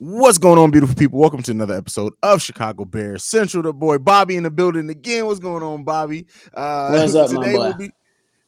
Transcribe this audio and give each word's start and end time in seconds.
What's 0.00 0.38
going 0.38 0.60
on, 0.60 0.70
beautiful 0.70 0.94
people? 0.94 1.18
Welcome 1.18 1.42
to 1.42 1.50
another 1.50 1.74
episode 1.74 2.12
of 2.22 2.40
Chicago 2.40 2.84
Bears 2.84 3.24
Central. 3.24 3.64
The 3.64 3.72
boy 3.72 3.98
Bobby 3.98 4.36
in 4.36 4.44
the 4.44 4.50
building 4.50 4.88
again. 4.90 5.26
What's 5.26 5.40
going 5.40 5.64
on, 5.64 5.82
Bobby? 5.82 6.24
Uh, 6.54 6.90
What's 6.90 7.14
up, 7.16 7.32
my 7.32 7.42
boy? 7.42 7.58
We'll 7.58 7.74
be, 7.74 7.90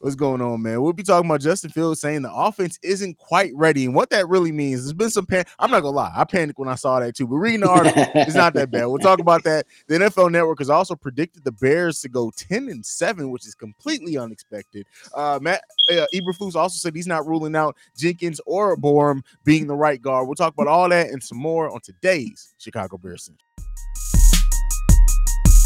What's 0.01 0.17
going 0.17 0.41
on, 0.41 0.63
man? 0.63 0.81
We'll 0.81 0.95
be 0.95 1.03
talking 1.03 1.29
about 1.29 1.43
Justin 1.43 1.69
Fields 1.69 2.01
saying 2.01 2.23
the 2.23 2.33
offense 2.33 2.79
isn't 2.83 3.19
quite 3.19 3.53
ready, 3.55 3.85
and 3.85 3.95
what 3.95 4.09
that 4.09 4.31
really 4.31 4.51
means. 4.51 4.81
There's 4.81 4.95
been 4.95 5.11
some 5.11 5.27
pan. 5.27 5.45
I'm 5.59 5.71
not 5.71 5.81
gonna 5.81 5.95
lie, 5.95 6.11
I 6.17 6.25
panicked 6.25 6.59
when 6.59 6.71
I 6.71 6.75
saw 6.75 7.01
that 7.01 7.15
too. 7.15 7.27
But 7.27 7.37
reading 7.37 7.61
the 7.61 7.69
article, 7.69 8.07
it's 8.15 8.35
not 8.35 8.55
that 8.55 8.71
bad. 8.71 8.87
We'll 8.87 8.97
talk 8.97 9.19
about 9.19 9.45
that. 9.45 9.67
The 9.89 9.97
NFL 9.97 10.33
Network 10.33 10.61
has 10.61 10.71
also 10.71 10.97
predicted 10.97 11.45
the 11.45 11.53
Bears 11.53 12.01
to 12.01 12.09
go 12.09 12.33
10 12.35 12.71
and 12.71 12.85
seven, 12.85 13.31
which 13.31 13.47
is 13.47 13.55
completely 13.55 14.17
unexpected. 14.17 14.87
Uh, 15.15 15.39
Matt 15.43 15.65
uh, 15.91 16.07
Eberflus 16.15 16.55
also 16.55 16.79
said 16.79 16.97
he's 16.97 17.07
not 17.07 17.27
ruling 17.27 17.55
out 17.55 17.77
Jenkins 17.95 18.41
or 18.47 18.79
Borom 18.79 19.21
being 19.45 19.67
the 19.67 19.77
right 19.77 20.01
guard. 20.01 20.27
We'll 20.27 20.35
talk 20.35 20.55
about 20.55 20.67
all 20.67 20.89
that 20.89 21.11
and 21.11 21.23
some 21.23 21.37
more 21.37 21.69
on 21.69 21.83
today's 21.83 22.55
Chicago 22.57 22.97
Bears. 22.97 23.31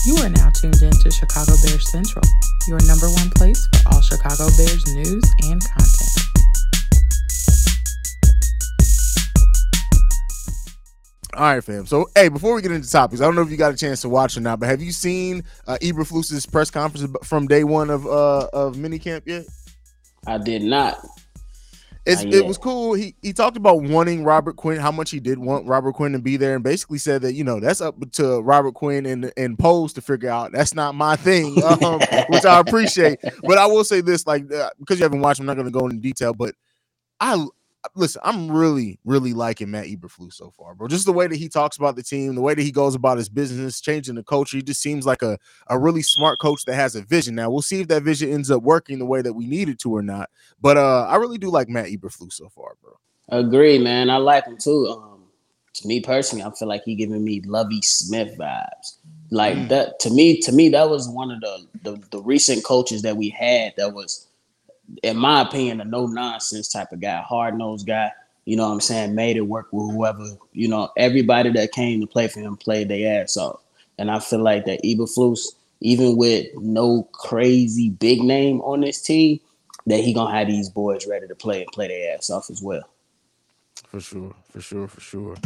You 0.06 0.16
are 0.16 0.28
now 0.28 0.50
tuned 0.50 0.82
in 0.82 0.90
to 0.90 1.10
Chicago 1.10 1.52
Bears 1.62 1.90
Central, 1.90 2.22
your 2.68 2.78
number 2.86 3.08
one 3.08 3.30
place 3.30 3.66
for 3.72 3.94
all 3.94 4.02
Chicago 4.02 4.44
Bears 4.54 4.84
news 4.94 5.24
and 5.44 5.64
content. 5.64 6.10
All 11.32 11.40
right, 11.40 11.64
fam. 11.64 11.86
So, 11.86 12.10
hey, 12.14 12.28
before 12.28 12.54
we 12.54 12.60
get 12.60 12.70
into 12.70 12.90
topics, 12.90 13.22
I 13.22 13.24
don't 13.24 13.34
know 13.34 13.40
if 13.40 13.50
you 13.50 13.56
got 13.56 13.72
a 13.72 13.76
chance 13.78 14.02
to 14.02 14.10
watch 14.10 14.36
or 14.36 14.40
not, 14.40 14.60
but 14.60 14.68
have 14.68 14.82
you 14.82 14.92
seen 14.92 15.42
uh, 15.66 15.78
Eberflus's 15.80 16.44
press 16.44 16.70
conference 16.70 17.10
from 17.26 17.46
day 17.46 17.64
one 17.64 17.88
of 17.88 18.06
uh, 18.06 18.48
of 18.52 18.76
minicamp 18.76 19.22
yet? 19.24 19.46
I 20.26 20.36
did 20.36 20.62
not. 20.64 20.98
It's, 22.06 22.22
it 22.22 22.44
was 22.44 22.58
cool. 22.58 22.92
He 22.92 23.14
he 23.22 23.32
talked 23.32 23.56
about 23.56 23.82
wanting 23.82 24.24
Robert 24.24 24.56
Quinn, 24.56 24.78
how 24.78 24.92
much 24.92 25.10
he 25.10 25.20
did 25.20 25.38
want 25.38 25.66
Robert 25.66 25.94
Quinn 25.94 26.12
to 26.12 26.18
be 26.18 26.36
there, 26.36 26.54
and 26.54 26.62
basically 26.62 26.98
said 26.98 27.22
that 27.22 27.32
you 27.32 27.44
know 27.44 27.60
that's 27.60 27.80
up 27.80 27.96
to 28.12 28.42
Robert 28.42 28.72
Quinn 28.72 29.06
and 29.06 29.32
and 29.38 29.58
Poles 29.58 29.94
to 29.94 30.02
figure 30.02 30.28
out. 30.28 30.52
That's 30.52 30.74
not 30.74 30.94
my 30.94 31.16
thing, 31.16 31.62
um, 31.82 32.00
which 32.28 32.44
I 32.44 32.60
appreciate. 32.60 33.20
But 33.42 33.56
I 33.56 33.64
will 33.66 33.84
say 33.84 34.02
this, 34.02 34.26
like 34.26 34.52
uh, 34.52 34.70
because 34.78 34.98
you 34.98 35.04
haven't 35.04 35.20
watched, 35.20 35.40
I'm 35.40 35.46
not 35.46 35.54
going 35.54 35.66
to 35.66 35.72
go 35.72 35.86
into 35.86 35.96
detail, 35.96 36.34
but 36.34 36.54
I 37.20 37.42
listen, 37.94 38.20
I'm 38.24 38.50
really, 38.50 38.98
really 39.04 39.32
liking 39.32 39.70
Matt 39.70 39.86
Eberflus 39.86 40.34
so 40.34 40.50
far, 40.50 40.74
bro. 40.74 40.88
Just 40.88 41.06
the 41.06 41.12
way 41.12 41.26
that 41.26 41.36
he 41.36 41.48
talks 41.48 41.76
about 41.76 41.96
the 41.96 42.02
team, 42.02 42.34
the 42.34 42.40
way 42.40 42.54
that 42.54 42.62
he 42.62 42.72
goes 42.72 42.94
about 42.94 43.18
his 43.18 43.28
business, 43.28 43.80
changing 43.80 44.14
the 44.14 44.22
culture. 44.22 44.56
He 44.56 44.62
just 44.62 44.80
seems 44.80 45.06
like 45.06 45.22
a, 45.22 45.38
a 45.68 45.78
really 45.78 46.02
smart 46.02 46.38
coach 46.38 46.64
that 46.64 46.74
has 46.74 46.96
a 46.96 47.02
vision. 47.02 47.34
Now 47.34 47.50
we'll 47.50 47.62
see 47.62 47.80
if 47.80 47.88
that 47.88 48.02
vision 48.02 48.30
ends 48.30 48.50
up 48.50 48.62
working 48.62 48.98
the 48.98 49.06
way 49.06 49.22
that 49.22 49.32
we 49.32 49.46
need 49.46 49.68
it 49.68 49.78
to 49.80 49.94
or 49.94 50.02
not. 50.02 50.30
But 50.60 50.76
uh, 50.76 51.06
I 51.08 51.16
really 51.16 51.38
do 51.38 51.50
like 51.50 51.68
Matt 51.68 51.86
Eberflus 51.86 52.34
so 52.34 52.48
far, 52.48 52.76
bro. 52.82 52.98
Agree, 53.28 53.78
man. 53.78 54.10
I 54.10 54.16
like 54.16 54.46
him 54.46 54.58
too. 54.58 54.86
Um, 54.88 55.24
to 55.74 55.88
me 55.88 56.00
personally, 56.00 56.44
I 56.44 56.50
feel 56.52 56.68
like 56.68 56.82
he 56.84 56.94
giving 56.94 57.24
me 57.24 57.40
Lovie 57.42 57.82
Smith 57.82 58.36
vibes. 58.38 58.98
Like 59.30 59.56
mm. 59.56 59.68
that 59.68 59.98
to 60.00 60.10
me, 60.10 60.40
to 60.42 60.52
me, 60.52 60.68
that 60.70 60.88
was 60.88 61.08
one 61.08 61.30
of 61.30 61.40
the, 61.40 61.66
the 61.82 62.02
the 62.10 62.22
recent 62.22 62.64
coaches 62.64 63.02
that 63.02 63.16
we 63.16 63.30
had 63.30 63.72
that 63.76 63.92
was 63.92 64.28
in 65.02 65.16
my 65.16 65.42
opinion, 65.42 65.80
a 65.80 65.84
no 65.84 66.06
nonsense 66.06 66.68
type 66.68 66.92
of 66.92 67.00
guy, 67.00 67.20
hard 67.22 67.56
nosed 67.56 67.86
guy. 67.86 68.12
You 68.44 68.56
know 68.56 68.66
what 68.66 68.74
I'm 68.74 68.80
saying? 68.80 69.14
Made 69.14 69.36
it 69.36 69.42
work 69.42 69.68
with 69.72 69.90
whoever, 69.94 70.24
you 70.52 70.68
know, 70.68 70.90
everybody 70.96 71.50
that 71.52 71.72
came 71.72 72.00
to 72.00 72.06
play 72.06 72.28
for 72.28 72.40
him 72.40 72.56
played 72.56 72.88
their 72.88 73.22
ass 73.22 73.36
off. 73.36 73.60
And 73.98 74.10
I 74.10 74.18
feel 74.18 74.40
like 74.40 74.66
that 74.66 74.82
Eberflus, 74.82 75.54
even 75.80 76.16
with 76.16 76.46
no 76.56 77.08
crazy 77.12 77.90
big 77.90 78.20
name 78.20 78.60
on 78.60 78.82
this 78.82 79.00
team, 79.00 79.40
that 79.86 80.00
he 80.00 80.12
gonna 80.12 80.34
have 80.36 80.48
these 80.48 80.68
boys 80.68 81.06
ready 81.06 81.26
to 81.26 81.34
play 81.34 81.62
and 81.62 81.72
play 81.72 81.88
their 81.88 82.14
ass 82.14 82.30
off 82.30 82.50
as 82.50 82.62
well. 82.62 82.88
For 83.88 84.00
sure, 84.00 84.34
for 84.50 84.60
sure, 84.60 84.88
for 84.88 85.00
sure. 85.00 85.36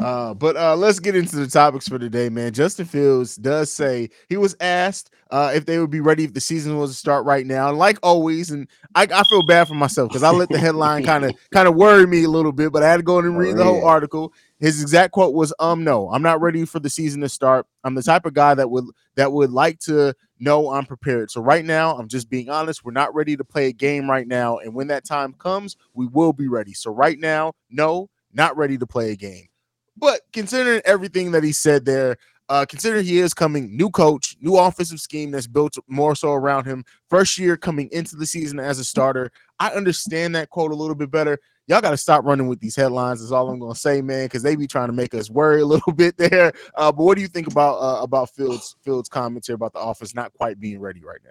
Uh, 0.00 0.32
but 0.32 0.56
uh, 0.56 0.74
let's 0.74 0.98
get 0.98 1.14
into 1.14 1.36
the 1.36 1.46
topics 1.46 1.86
for 1.86 1.98
today, 1.98 2.30
man. 2.30 2.52
Justin 2.52 2.86
Fields 2.86 3.36
does 3.36 3.70
say 3.70 4.08
he 4.30 4.38
was 4.38 4.56
asked 4.58 5.10
uh, 5.30 5.52
if 5.54 5.66
they 5.66 5.78
would 5.78 5.90
be 5.90 6.00
ready 6.00 6.24
if 6.24 6.32
the 6.32 6.40
season 6.40 6.78
was 6.78 6.90
to 6.90 6.96
start 6.96 7.26
right 7.26 7.46
now. 7.46 7.70
Like 7.70 7.98
always, 8.02 8.50
and 8.50 8.66
I, 8.94 9.06
I 9.12 9.22
feel 9.24 9.44
bad 9.44 9.68
for 9.68 9.74
myself 9.74 10.08
because 10.08 10.22
I 10.22 10.30
let 10.30 10.48
the 10.48 10.58
headline 10.58 11.04
kind 11.04 11.26
of 11.26 11.34
kind 11.52 11.68
of 11.68 11.74
worry 11.74 12.06
me 12.06 12.24
a 12.24 12.30
little 12.30 12.52
bit, 12.52 12.72
but 12.72 12.82
I 12.82 12.90
had 12.90 12.96
to 12.96 13.02
go 13.02 13.18
in 13.18 13.26
and 13.26 13.38
read 13.38 13.54
oh, 13.54 13.58
the 13.58 13.64
whole 13.64 13.84
article. 13.84 14.32
His 14.58 14.80
exact 14.80 15.12
quote 15.12 15.34
was, 15.34 15.52
"Um, 15.58 15.84
no, 15.84 16.10
I'm 16.10 16.22
not 16.22 16.40
ready 16.40 16.64
for 16.64 16.80
the 16.80 16.90
season 16.90 17.20
to 17.20 17.28
start. 17.28 17.66
I'm 17.84 17.94
the 17.94 18.02
type 18.02 18.24
of 18.24 18.32
guy 18.32 18.54
that 18.54 18.70
would 18.70 18.86
that 19.16 19.32
would 19.32 19.50
like 19.50 19.80
to 19.80 20.14
know 20.38 20.70
I'm 20.70 20.86
prepared. 20.86 21.30
So 21.30 21.42
right 21.42 21.64
now, 21.64 21.94
I'm 21.96 22.08
just 22.08 22.30
being 22.30 22.48
honest. 22.48 22.86
We're 22.86 22.92
not 22.92 23.14
ready 23.14 23.36
to 23.36 23.44
play 23.44 23.66
a 23.66 23.72
game 23.72 24.10
right 24.10 24.26
now, 24.26 24.58
and 24.58 24.72
when 24.74 24.86
that 24.86 25.04
time 25.04 25.34
comes, 25.34 25.76
we 25.92 26.06
will 26.06 26.32
be 26.32 26.48
ready. 26.48 26.72
So 26.72 26.90
right 26.90 27.18
now, 27.18 27.52
no, 27.68 28.08
not 28.32 28.56
ready 28.56 28.78
to 28.78 28.86
play 28.86 29.10
a 29.10 29.16
game." 29.16 29.49
But 29.96 30.20
considering 30.32 30.80
everything 30.84 31.32
that 31.32 31.44
he 31.44 31.52
said 31.52 31.84
there, 31.84 32.16
uh, 32.50 32.66
considering 32.68 33.04
he 33.04 33.20
is 33.20 33.32
coming, 33.32 33.76
new 33.76 33.90
coach, 33.90 34.36
new 34.40 34.56
offensive 34.56 35.00
scheme 35.00 35.30
that's 35.30 35.46
built 35.46 35.76
more 35.86 36.16
so 36.16 36.32
around 36.32 36.64
him, 36.64 36.84
first 37.08 37.38
year 37.38 37.56
coming 37.56 37.88
into 37.92 38.16
the 38.16 38.26
season 38.26 38.58
as 38.58 38.80
a 38.80 38.84
starter, 38.84 39.30
I 39.60 39.70
understand 39.70 40.34
that 40.34 40.50
quote 40.50 40.72
a 40.72 40.74
little 40.74 40.96
bit 40.96 41.12
better. 41.12 41.38
Y'all 41.68 41.80
got 41.80 41.90
to 41.90 41.96
stop 41.96 42.24
running 42.24 42.48
with 42.48 42.58
these 42.58 42.74
headlines. 42.74 43.20
Is 43.20 43.30
all 43.30 43.48
I'm 43.48 43.60
gonna 43.60 43.76
say, 43.76 44.02
man, 44.02 44.24
because 44.24 44.42
they 44.42 44.56
be 44.56 44.66
trying 44.66 44.88
to 44.88 44.92
make 44.92 45.14
us 45.14 45.30
worry 45.30 45.60
a 45.60 45.66
little 45.66 45.92
bit 45.92 46.16
there. 46.16 46.52
Uh, 46.74 46.90
but 46.90 47.04
what 47.04 47.14
do 47.14 47.20
you 47.20 47.28
think 47.28 47.46
about 47.46 47.76
uh, 47.76 48.02
about 48.02 48.30
Fields 48.30 48.74
Fields' 48.82 49.08
comments 49.08 49.46
here 49.46 49.54
about 49.54 49.72
the 49.72 49.78
offense 49.78 50.12
not 50.12 50.32
quite 50.32 50.58
being 50.58 50.80
ready 50.80 51.04
right 51.04 51.20
now? 51.24 51.30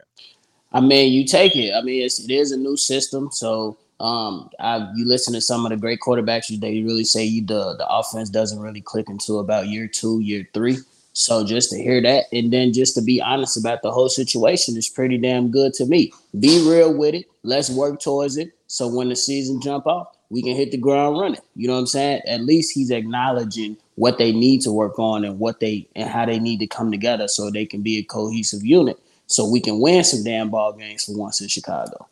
I 0.72 0.80
mean, 0.80 1.12
you 1.12 1.26
take 1.26 1.56
it. 1.56 1.74
I 1.74 1.82
mean, 1.82 2.04
it's, 2.04 2.20
it 2.20 2.32
is 2.32 2.54
a 2.54 2.58
new 2.58 2.78
system, 2.78 3.30
so 3.32 3.78
um, 4.00 4.50
I, 4.60 4.90
you 4.96 5.06
listen 5.06 5.34
to 5.34 5.42
some 5.42 5.66
of 5.66 5.72
the 5.72 5.78
great 5.78 6.00
quarterbacks, 6.00 6.48
they 6.60 6.82
really 6.82 7.04
say 7.04 7.26
you 7.26 7.46
the 7.46 7.76
the 7.76 7.88
offense 7.88 8.30
doesn't 8.30 8.60
really 8.60 8.82
click 8.82 9.10
until 9.10 9.40
about 9.40 9.68
year 9.68 9.88
two, 9.88 10.22
year 10.22 10.48
three. 10.54 10.78
So 11.14 11.44
just 11.44 11.72
to 11.72 11.78
hear 11.78 12.02
that, 12.02 12.26
and 12.32 12.54
then 12.54 12.72
just 12.72 12.96
to 12.96 13.02
be 13.02 13.22
honest 13.22 13.58
about 13.58 13.82
the 13.82 13.92
whole 13.92 14.08
situation 14.08 14.78
is 14.78 14.88
pretty 14.88 15.18
damn 15.18 15.52
good 15.52 15.74
to 15.74 15.86
me. 15.86 16.14
Be 16.40 16.66
real 16.70 16.94
with 16.94 17.14
it. 17.16 17.26
Let's 17.44 17.70
work 17.70 18.00
towards 18.00 18.38
it. 18.38 18.52
So 18.68 18.88
when 18.88 19.10
the 19.10 19.16
season 19.16 19.60
jump 19.60 19.86
off, 19.86 20.16
we 20.30 20.44
can 20.44 20.56
hit 20.56 20.72
the 20.72 20.78
ground 20.78 21.20
running. 21.20 21.42
You 21.56 21.68
know 21.68 21.74
what 21.74 21.80
I'm 21.80 21.88
saying? 21.88 22.22
At 22.28 22.42
least 22.42 22.74
he's 22.74 22.92
acknowledging 22.92 23.76
what 23.96 24.18
they 24.18 24.32
need 24.32 24.62
to 24.62 24.72
work 24.72 24.98
on 24.98 25.26
and 25.26 25.40
what 25.40 25.60
they 25.60 25.88
and 25.96 26.08
how 26.08 26.26
they 26.26 26.40
need 26.40 26.60
to 26.60 26.68
come 26.68 26.92
together 26.92 27.28
so 27.28 27.50
they 27.50 27.66
can 27.66 27.82
be 27.82 27.98
a 27.98 28.04
cohesive 28.04 28.64
unit. 28.64 28.98
So 29.28 29.46
we 29.50 29.60
can 29.60 29.80
win 29.80 30.04
some 30.04 30.24
damn 30.24 30.50
ball 30.50 30.74
games 30.74 31.06
for 31.06 31.18
once 31.18 31.42
in 31.42 31.48
Chicago. 31.48 32.08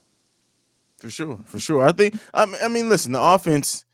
For 0.99 1.09
sure, 1.09 1.39
for 1.45 1.59
sure. 1.59 1.87
I 1.87 1.91
think. 1.91 2.17
I 2.33 2.67
mean, 2.67 2.89
listen, 2.89 3.11
the 3.11 3.21
offense, 3.21 3.85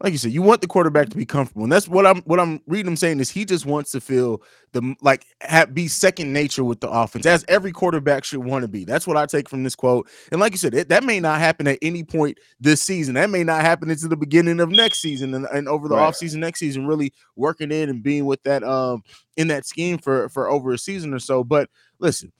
like 0.00 0.12
you 0.12 0.18
said, 0.18 0.30
you 0.30 0.42
want 0.42 0.60
the 0.60 0.68
quarterback 0.68 1.08
to 1.08 1.16
be 1.16 1.26
comfortable, 1.26 1.64
and 1.64 1.72
that's 1.72 1.88
what 1.88 2.06
I'm. 2.06 2.22
What 2.22 2.38
I'm 2.38 2.60
reading 2.68 2.92
him 2.92 2.96
saying 2.96 3.18
is 3.18 3.30
he 3.30 3.44
just 3.44 3.66
wants 3.66 3.90
to 3.92 4.00
feel 4.00 4.42
the 4.70 4.94
like 5.00 5.26
have, 5.40 5.74
be 5.74 5.88
second 5.88 6.32
nature 6.32 6.62
with 6.62 6.78
the 6.78 6.88
offense, 6.88 7.26
as 7.26 7.44
every 7.48 7.72
quarterback 7.72 8.22
should 8.22 8.44
want 8.44 8.62
to 8.62 8.68
be. 8.68 8.84
That's 8.84 9.08
what 9.08 9.16
I 9.16 9.26
take 9.26 9.48
from 9.48 9.64
this 9.64 9.74
quote. 9.74 10.08
And 10.30 10.40
like 10.40 10.52
you 10.52 10.58
said, 10.58 10.72
it, 10.72 10.88
that 10.90 11.02
may 11.02 11.18
not 11.18 11.40
happen 11.40 11.66
at 11.66 11.80
any 11.82 12.04
point 12.04 12.38
this 12.60 12.80
season. 12.80 13.14
That 13.16 13.30
may 13.30 13.42
not 13.42 13.62
happen 13.62 13.90
until 13.90 14.08
the 14.08 14.16
beginning 14.16 14.60
of 14.60 14.70
next 14.70 15.00
season, 15.00 15.34
and, 15.34 15.46
and 15.46 15.66
over 15.68 15.88
the 15.88 15.96
right. 15.96 16.12
offseason 16.12 16.36
next 16.36 16.60
season, 16.60 16.86
really 16.86 17.12
working 17.34 17.72
in 17.72 17.88
and 17.88 18.04
being 18.04 18.24
with 18.24 18.42
that 18.44 18.62
um 18.62 19.02
in 19.36 19.48
that 19.48 19.66
scheme 19.66 19.98
for 19.98 20.28
for 20.28 20.48
over 20.48 20.72
a 20.72 20.78
season 20.78 21.12
or 21.12 21.18
so. 21.18 21.42
But 21.42 21.70
listen 21.98 22.32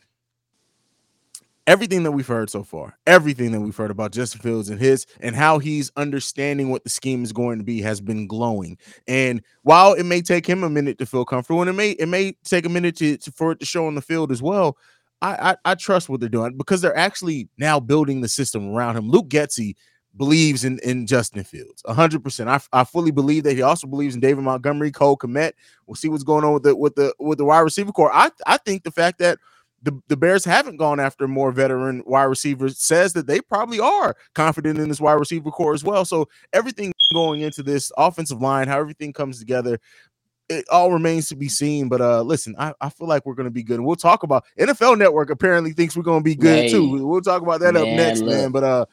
everything 1.66 2.02
that 2.02 2.12
we've 2.12 2.26
heard 2.26 2.50
so 2.50 2.62
far, 2.62 2.98
everything 3.06 3.52
that 3.52 3.60
we've 3.60 3.76
heard 3.76 3.90
about 3.90 4.12
Justin 4.12 4.40
Fields 4.40 4.68
and 4.68 4.80
his 4.80 5.06
and 5.20 5.36
how 5.36 5.58
he's 5.58 5.92
understanding 5.96 6.70
what 6.70 6.84
the 6.84 6.90
scheme 6.90 7.22
is 7.22 7.32
going 7.32 7.58
to 7.58 7.64
be 7.64 7.80
has 7.80 8.00
been 8.00 8.26
glowing. 8.26 8.78
And 9.06 9.42
while 9.62 9.92
it 9.92 10.04
may 10.04 10.22
take 10.22 10.46
him 10.46 10.64
a 10.64 10.70
minute 10.70 10.98
to 10.98 11.06
feel 11.06 11.24
comfortable, 11.24 11.60
and 11.60 11.70
it 11.70 11.74
may 11.74 11.90
it 11.92 12.08
may 12.08 12.32
take 12.44 12.66
a 12.66 12.70
minute 12.70 12.96
to, 12.96 13.16
to 13.18 13.32
for 13.32 13.52
it 13.52 13.60
to 13.60 13.66
show 13.66 13.86
on 13.86 13.94
the 13.94 14.02
field 14.02 14.32
as 14.32 14.42
well. 14.42 14.76
I, 15.20 15.52
I, 15.52 15.56
I 15.72 15.74
trust 15.76 16.08
what 16.08 16.18
they're 16.18 16.28
doing 16.28 16.56
because 16.56 16.80
they're 16.80 16.96
actually 16.96 17.48
now 17.56 17.78
building 17.78 18.22
the 18.22 18.28
system 18.28 18.74
around 18.74 18.96
him. 18.96 19.08
Luke 19.08 19.28
Getsy 19.28 19.76
believes 20.16 20.64
in, 20.64 20.80
in 20.80 21.06
Justin 21.06 21.44
Fields 21.44 21.80
100%. 21.86 22.48
I, 22.48 22.80
I 22.80 22.82
fully 22.84 23.12
believe 23.12 23.44
that 23.44 23.54
he 23.54 23.62
also 23.62 23.86
believes 23.86 24.16
in 24.16 24.20
David 24.20 24.42
Montgomery, 24.42 24.90
Cole 24.90 25.16
Kmet. 25.16 25.52
We'll 25.86 25.94
see 25.94 26.08
what's 26.08 26.24
going 26.24 26.44
on 26.44 26.54
with 26.54 26.64
the 26.64 26.74
with 26.74 26.96
the 26.96 27.14
with 27.20 27.38
the 27.38 27.44
wide 27.44 27.60
receiver 27.60 27.92
corps. 27.92 28.12
I 28.12 28.30
I 28.46 28.56
think 28.58 28.82
the 28.82 28.90
fact 28.90 29.18
that 29.20 29.38
the, 29.82 30.00
the 30.08 30.16
Bears 30.16 30.44
haven't 30.44 30.76
gone 30.76 31.00
after 31.00 31.26
more 31.26 31.50
veteran 31.50 32.02
wide 32.06 32.24
receivers 32.24 32.78
says 32.78 33.12
that 33.14 33.26
they 33.26 33.40
probably 33.40 33.80
are 33.80 34.14
confident 34.34 34.78
in 34.78 34.88
this 34.88 35.00
wide 35.00 35.14
receiver 35.14 35.50
corps 35.50 35.74
as 35.74 35.82
well. 35.82 36.04
So 36.04 36.28
everything 36.52 36.92
going 37.12 37.40
into 37.40 37.62
this 37.62 37.90
offensive 37.96 38.40
line, 38.40 38.68
how 38.68 38.78
everything 38.78 39.12
comes 39.12 39.38
together, 39.38 39.78
it 40.48 40.64
all 40.70 40.92
remains 40.92 41.28
to 41.28 41.36
be 41.36 41.48
seen. 41.48 41.88
But 41.88 42.00
uh 42.00 42.22
listen, 42.22 42.54
I, 42.58 42.72
I 42.80 42.90
feel 42.90 43.08
like 43.08 43.26
we're 43.26 43.34
gonna 43.34 43.50
be 43.50 43.62
good. 43.62 43.76
And 43.76 43.86
we'll 43.86 43.96
talk 43.96 44.22
about 44.22 44.44
NFL 44.58 44.98
Network 44.98 45.30
apparently 45.30 45.72
thinks 45.72 45.96
we're 45.96 46.02
gonna 46.02 46.22
be 46.22 46.36
good 46.36 46.70
too. 46.70 47.06
We'll 47.06 47.20
talk 47.20 47.42
about 47.42 47.60
that 47.60 47.74
man, 47.74 47.82
up 47.82 47.88
next, 47.88 48.20
look, 48.20 48.30
man. 48.30 48.52
But 48.52 48.64
uh 48.64 48.86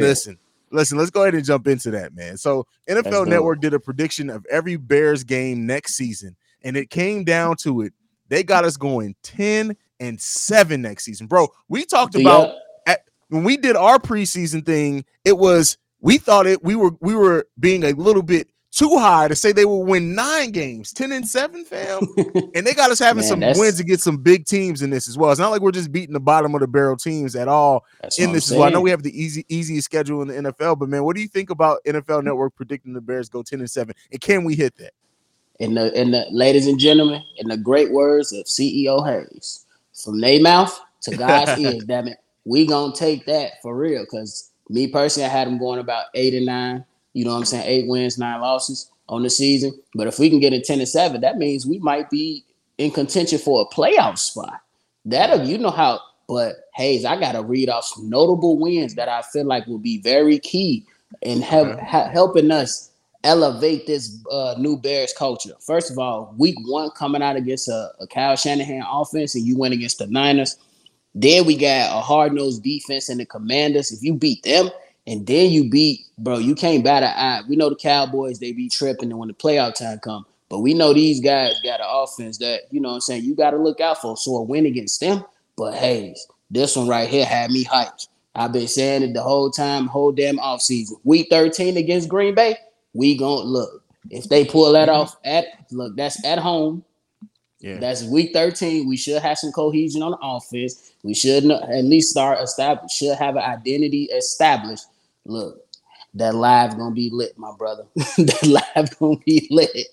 listen, 0.00 0.38
listen, 0.70 0.98
let's 0.98 1.10
go 1.10 1.22
ahead 1.22 1.34
and 1.34 1.44
jump 1.44 1.68
into 1.68 1.90
that, 1.92 2.14
man. 2.14 2.36
So 2.36 2.66
NFL 2.88 3.28
Network 3.28 3.60
did 3.60 3.74
a 3.74 3.80
prediction 3.80 4.30
of 4.30 4.44
every 4.50 4.76
Bears 4.76 5.22
game 5.22 5.66
next 5.66 5.94
season, 5.94 6.36
and 6.62 6.76
it 6.76 6.90
came 6.90 7.24
down 7.24 7.56
to 7.58 7.82
it. 7.82 7.92
They 8.28 8.42
got 8.42 8.64
us 8.64 8.76
going 8.76 9.14
10 9.22 9.76
and 10.08 10.20
seven 10.20 10.82
next 10.82 11.04
season, 11.04 11.26
bro. 11.26 11.48
We 11.68 11.84
talked 11.84 12.14
about 12.14 12.54
at, 12.86 13.00
when 13.28 13.44
we 13.44 13.56
did 13.56 13.76
our 13.76 13.98
preseason 13.98 14.64
thing. 14.64 15.04
It 15.24 15.38
was 15.38 15.78
we 16.00 16.18
thought 16.18 16.46
it 16.46 16.62
we 16.62 16.76
were 16.76 16.92
we 17.00 17.14
were 17.14 17.46
being 17.58 17.84
a 17.84 17.92
little 17.92 18.22
bit 18.22 18.48
too 18.74 18.98
high 18.98 19.28
to 19.28 19.36
say 19.36 19.52
they 19.52 19.64
will 19.64 19.84
win 19.84 20.14
nine 20.14 20.50
games, 20.50 20.92
10 20.92 21.12
and 21.12 21.26
7, 21.26 21.64
fam. 21.64 22.00
and 22.54 22.66
they 22.66 22.74
got 22.74 22.90
us 22.90 22.98
having 22.98 23.26
Man, 23.28 23.54
some 23.54 23.60
wins 23.60 23.76
to 23.76 23.84
get 23.84 24.00
some 24.00 24.16
big 24.16 24.46
teams 24.46 24.82
in 24.82 24.90
this 24.90 25.08
as 25.08 25.16
well. 25.16 25.30
It's 25.30 25.38
not 25.38 25.50
like 25.50 25.62
we're 25.62 25.70
just 25.70 25.92
beating 25.92 26.12
the 26.12 26.20
bottom 26.20 26.54
of 26.54 26.60
the 26.60 26.66
barrel 26.66 26.96
teams 26.96 27.36
at 27.36 27.46
all 27.46 27.84
in 28.18 28.32
this 28.32 28.50
as 28.50 28.58
well. 28.58 28.66
I 28.66 28.70
know 28.70 28.80
we 28.80 28.90
have 28.90 29.04
the 29.04 29.16
easy, 29.16 29.44
easiest 29.48 29.84
schedule 29.84 30.22
in 30.22 30.28
the 30.28 30.52
NFL, 30.52 30.78
but 30.80 30.88
man, 30.88 31.04
what 31.04 31.14
do 31.14 31.22
you 31.22 31.28
think 31.28 31.50
about 31.50 31.84
NFL 31.86 32.24
Network 32.24 32.56
predicting 32.56 32.94
the 32.94 33.00
Bears 33.00 33.28
go 33.28 33.42
10 33.42 33.60
and 33.60 33.70
7? 33.70 33.94
And 34.10 34.20
can 34.20 34.44
we 34.44 34.56
hit 34.56 34.74
that? 34.76 34.92
In 35.60 35.74
the 35.74 35.92
in 35.98 36.10
the 36.10 36.26
ladies 36.32 36.66
and 36.66 36.80
gentlemen, 36.80 37.22
in 37.36 37.46
the 37.46 37.56
great 37.56 37.92
words 37.92 38.32
of 38.32 38.44
CEO 38.46 39.06
Haize, 39.06 39.63
from 39.94 40.20
their 40.20 40.40
mouth 40.40 40.78
to 41.02 41.16
God's 41.16 41.58
ears, 41.60 41.84
damn 41.84 42.08
it, 42.08 42.18
we 42.44 42.66
gonna 42.66 42.94
take 42.94 43.26
that 43.26 43.62
for 43.62 43.76
real. 43.76 44.04
Because 44.04 44.50
me 44.68 44.88
personally, 44.88 45.26
I 45.26 45.30
had 45.30 45.46
them 45.46 45.58
going 45.58 45.78
about 45.78 46.06
eight 46.14 46.34
and 46.34 46.46
nine 46.46 46.84
you 47.14 47.24
know 47.24 47.30
what 47.30 47.38
I'm 47.38 47.44
saying? 47.46 47.64
Eight 47.66 47.86
wins, 47.86 48.18
nine 48.18 48.40
losses 48.40 48.90
on 49.08 49.22
the 49.22 49.30
season. 49.30 49.72
But 49.94 50.08
if 50.08 50.18
we 50.18 50.28
can 50.28 50.40
get 50.40 50.52
a 50.52 50.60
10 50.60 50.80
and 50.80 50.88
7, 50.88 51.20
that 51.22 51.38
means 51.38 51.66
we 51.66 51.78
might 51.78 52.10
be 52.10 52.44
in 52.76 52.90
contention 52.90 53.38
for 53.38 53.62
a 53.62 53.74
playoff 53.74 54.18
spot. 54.18 54.60
That'll 55.04 55.46
you 55.46 55.58
know 55.58 55.70
how, 55.70 56.00
but 56.28 56.56
Haize, 56.74 57.04
I 57.04 57.18
gotta 57.18 57.42
read 57.42 57.68
off 57.68 57.84
some 57.84 58.10
notable 58.10 58.58
wins 58.58 58.94
that 58.96 59.08
I 59.08 59.22
feel 59.22 59.44
like 59.44 59.66
will 59.66 59.78
be 59.78 60.00
very 60.00 60.38
key 60.38 60.84
in 61.22 61.40
help, 61.40 61.78
ha- 61.78 62.08
helping 62.08 62.50
us 62.50 62.90
elevate 63.24 63.86
this 63.86 64.18
uh, 64.30 64.54
new 64.58 64.76
Bears 64.76 65.12
culture. 65.12 65.54
First 65.60 65.90
of 65.90 65.98
all, 65.98 66.34
week 66.38 66.56
one 66.66 66.90
coming 66.90 67.22
out 67.22 67.36
against 67.36 67.68
a, 67.68 67.90
a 68.00 68.06
Kyle 68.06 68.36
Shanahan 68.36 68.84
offense, 68.88 69.34
and 69.34 69.44
you 69.44 69.58
went 69.58 69.74
against 69.74 69.98
the 69.98 70.06
Niners. 70.06 70.56
Then 71.14 71.44
we 71.46 71.56
got 71.56 71.96
a 71.96 72.00
hard 72.00 72.32
nosed 72.32 72.62
defense 72.62 73.08
and 73.08 73.18
the 73.18 73.26
Commanders. 73.26 73.92
If 73.92 74.02
you 74.02 74.14
beat 74.14 74.42
them, 74.42 74.70
and 75.06 75.26
then 75.26 75.50
you 75.50 75.68
beat, 75.68 76.06
bro, 76.18 76.38
you 76.38 76.54
can't 76.54 76.84
bat 76.84 77.02
an 77.02 77.12
eye. 77.14 77.42
We 77.48 77.56
know 77.56 77.68
the 77.68 77.76
Cowboys, 77.76 78.38
they 78.38 78.52
be 78.52 78.68
tripping 78.68 79.10
and 79.10 79.18
when 79.18 79.28
the 79.28 79.34
playoff 79.34 79.74
time 79.74 79.98
come. 79.98 80.24
But 80.48 80.60
we 80.60 80.72
know 80.72 80.92
these 80.92 81.20
guys 81.20 81.60
got 81.62 81.80
an 81.80 81.86
offense 81.88 82.38
that, 82.38 82.62
you 82.70 82.80
know 82.80 82.90
what 82.90 82.94
I'm 82.96 83.00
saying, 83.00 83.24
you 83.24 83.34
got 83.34 83.50
to 83.50 83.58
look 83.58 83.80
out 83.80 84.00
for. 84.00 84.16
So 84.16 84.36
a 84.36 84.42
win 84.42 84.66
against 84.66 85.00
them. 85.00 85.24
But 85.56 85.74
hey, 85.74 86.14
this 86.50 86.76
one 86.76 86.88
right 86.88 87.08
here 87.08 87.26
had 87.26 87.50
me 87.50 87.64
hyped. 87.64 88.08
I've 88.34 88.52
been 88.52 88.68
saying 88.68 89.02
it 89.02 89.14
the 89.14 89.22
whole 89.22 89.50
time, 89.50 89.86
whole 89.86 90.10
damn 90.10 90.38
offseason. 90.38 90.94
Week 91.04 91.28
13 91.30 91.76
against 91.76 92.08
Green 92.08 92.34
Bay, 92.34 92.56
we 92.94 93.16
gonna 93.16 93.42
look. 93.42 93.82
If 94.10 94.28
they 94.28 94.44
pull 94.44 94.72
that 94.72 94.88
mm-hmm. 94.88 95.00
off 95.00 95.16
at 95.24 95.46
look, 95.70 95.96
that's 95.96 96.24
at 96.24 96.38
home. 96.38 96.84
Yeah. 97.60 97.78
That's 97.78 98.02
week 98.02 98.34
13. 98.34 98.86
We 98.86 98.96
should 98.96 99.22
have 99.22 99.38
some 99.38 99.50
cohesion 99.50 100.02
on 100.02 100.10
the 100.10 100.18
offense. 100.20 100.92
We 101.02 101.14
should 101.14 101.50
at 101.50 101.84
least 101.84 102.10
start 102.10 102.38
establish 102.40 102.92
should 102.92 103.16
have 103.16 103.36
an 103.36 103.42
identity 103.42 104.04
established 104.04 104.84
look, 105.24 105.64
that 106.14 106.34
live 106.34 106.76
gonna 106.76 106.94
be 106.94 107.10
lit, 107.10 107.38
my 107.38 107.52
brother. 107.56 107.84
that 107.94 108.62
live 108.76 108.98
gonna 108.98 109.16
be 109.24 109.48
lit. 109.50 109.86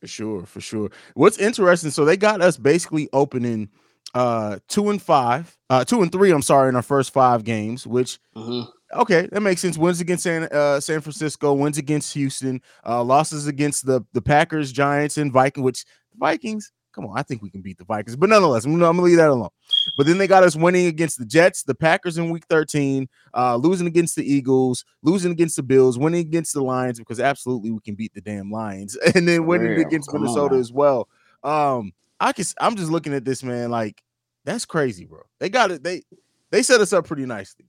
For 0.00 0.06
sure, 0.06 0.46
for 0.46 0.60
sure. 0.60 0.90
What's 1.14 1.38
interesting, 1.38 1.90
so 1.90 2.04
they 2.04 2.16
got 2.16 2.40
us 2.40 2.56
basically 2.56 3.08
opening 3.12 3.68
uh 4.14 4.58
two 4.68 4.90
and 4.90 5.00
five, 5.00 5.56
uh 5.70 5.84
two 5.84 6.02
and 6.02 6.10
three, 6.10 6.32
I'm 6.32 6.42
sorry, 6.42 6.68
in 6.68 6.76
our 6.76 6.82
first 6.82 7.12
five 7.12 7.44
games, 7.44 7.86
which 7.86 8.18
mm-hmm. 8.34 8.68
Okay, 8.94 9.28
that 9.32 9.40
makes 9.40 9.60
sense. 9.60 9.78
Wins 9.78 10.00
against 10.00 10.24
San 10.24 10.48
uh 10.52 10.80
San 10.80 11.00
Francisco, 11.00 11.52
wins 11.52 11.78
against 11.78 12.12
Houston, 12.14 12.60
uh 12.86 13.02
losses 13.02 13.46
against 13.46 13.86
the 13.86 14.02
the 14.12 14.22
Packers, 14.22 14.72
Giants, 14.72 15.18
and 15.18 15.32
Vikings, 15.32 15.64
which 15.64 15.84
Vikings, 16.16 16.72
come 16.92 17.06
on, 17.06 17.18
I 17.18 17.22
think 17.22 17.42
we 17.42 17.50
can 17.50 17.62
beat 17.62 17.78
the 17.78 17.84
Vikings, 17.84 18.16
but 18.16 18.28
nonetheless, 18.28 18.64
I'm, 18.64 18.74
I'm 18.74 18.80
gonna 18.80 19.02
leave 19.02 19.18
that 19.18 19.30
alone. 19.30 19.50
But 19.96 20.06
then 20.06 20.18
they 20.18 20.26
got 20.26 20.42
us 20.42 20.56
winning 20.56 20.86
against 20.86 21.18
the 21.18 21.24
Jets, 21.24 21.62
the 21.62 21.74
Packers 21.74 22.18
in 22.18 22.30
week 22.30 22.44
13, 22.50 23.08
uh, 23.34 23.56
losing 23.56 23.86
against 23.86 24.16
the 24.16 24.24
Eagles, 24.24 24.84
losing 25.02 25.32
against 25.32 25.56
the 25.56 25.62
Bills, 25.62 25.98
winning 25.98 26.20
against 26.20 26.54
the 26.54 26.62
Lions 26.62 26.98
because 26.98 27.20
absolutely 27.20 27.70
we 27.70 27.80
can 27.80 27.94
beat 27.94 28.12
the 28.14 28.20
damn 28.20 28.50
Lions, 28.50 28.96
and 29.14 29.28
then 29.28 29.46
winning 29.46 29.72
Real. 29.72 29.86
against 29.86 30.12
Minnesota 30.12 30.54
on. 30.54 30.60
as 30.60 30.72
well. 30.72 31.08
Um, 31.44 31.92
I 32.20 32.32
can 32.32 32.44
I'm 32.60 32.76
just 32.76 32.90
looking 32.90 33.14
at 33.14 33.24
this 33.24 33.42
man 33.42 33.70
like 33.70 34.02
that's 34.44 34.64
crazy, 34.64 35.04
bro. 35.04 35.20
They 35.38 35.48
got 35.48 35.70
it. 35.70 35.82
They 35.82 36.02
they 36.50 36.62
set 36.62 36.80
us 36.80 36.92
up 36.92 37.06
pretty 37.06 37.26
nicely, 37.26 37.66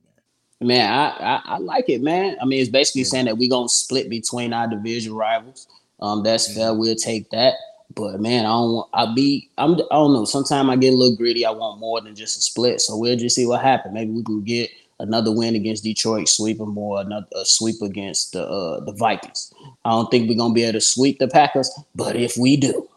man. 0.62 0.92
I 0.92 1.10
I, 1.20 1.42
I 1.46 1.58
like 1.58 1.90
it, 1.90 2.02
man. 2.02 2.38
I 2.42 2.46
mean, 2.46 2.62
it's 2.62 2.70
basically 2.70 3.04
saying 3.04 3.26
that 3.26 3.38
we're 3.38 3.50
gonna 3.50 3.70
split 3.70 4.10
between 4.10 4.54
our 4.54 4.68
division 4.68 5.14
rivals. 5.14 5.68
Um, 6.00 6.24
that's 6.24 6.54
fair. 6.54 6.74
We'll 6.74 6.96
take 6.96 7.30
that. 7.32 7.56
But 7.96 8.20
man, 8.20 8.46
I 8.46 8.50
don't 8.50 8.74
want. 8.74 8.90
I 8.94 9.14
be. 9.14 9.50
I'm. 9.58 9.74
I 9.74 9.78
don't 9.92 10.14
know. 10.14 10.26
Sometimes 10.26 10.70
I 10.70 10.76
get 10.76 10.94
a 10.94 10.98
little 10.98 11.16
greedy. 11.16 11.46
I 11.46 11.52
want 11.52 11.80
more 11.80 12.02
than 12.02 12.16
just 12.16 12.38
a 12.38 12.42
split. 12.42 12.82
So 12.82 12.96
we'll 12.96 13.18
just 13.18 13.36
see 13.36 13.46
what 13.46 13.62
happens. 13.62 13.94
Maybe 13.94 14.12
we 14.12 14.24
can 14.24 14.44
get 14.44 14.70
another 15.00 15.32
win 15.32 15.56
against 15.56 15.84
Detroit, 15.84 16.28
sweep 16.28 16.58
them, 16.60 16.78
or 16.78 17.02
another 17.02 17.26
a 17.36 17.46
sweep 17.46 17.82
against 17.82 18.34
the 18.34 18.46
uh, 18.46 18.80
the 18.82 18.94
Vikings. 18.94 19.54
I 19.86 19.92
don't 19.92 20.12
think 20.12 20.30
we're 20.30 20.38
gonna 20.38 20.54
be 20.54 20.64
able 20.64 20.74
to 20.74 20.82
sweep 20.82 21.20
the 21.20 21.28
Packers, 21.28 21.72
but 21.96 22.16
if 22.16 22.38
we 22.38 22.58
do, 22.58 22.88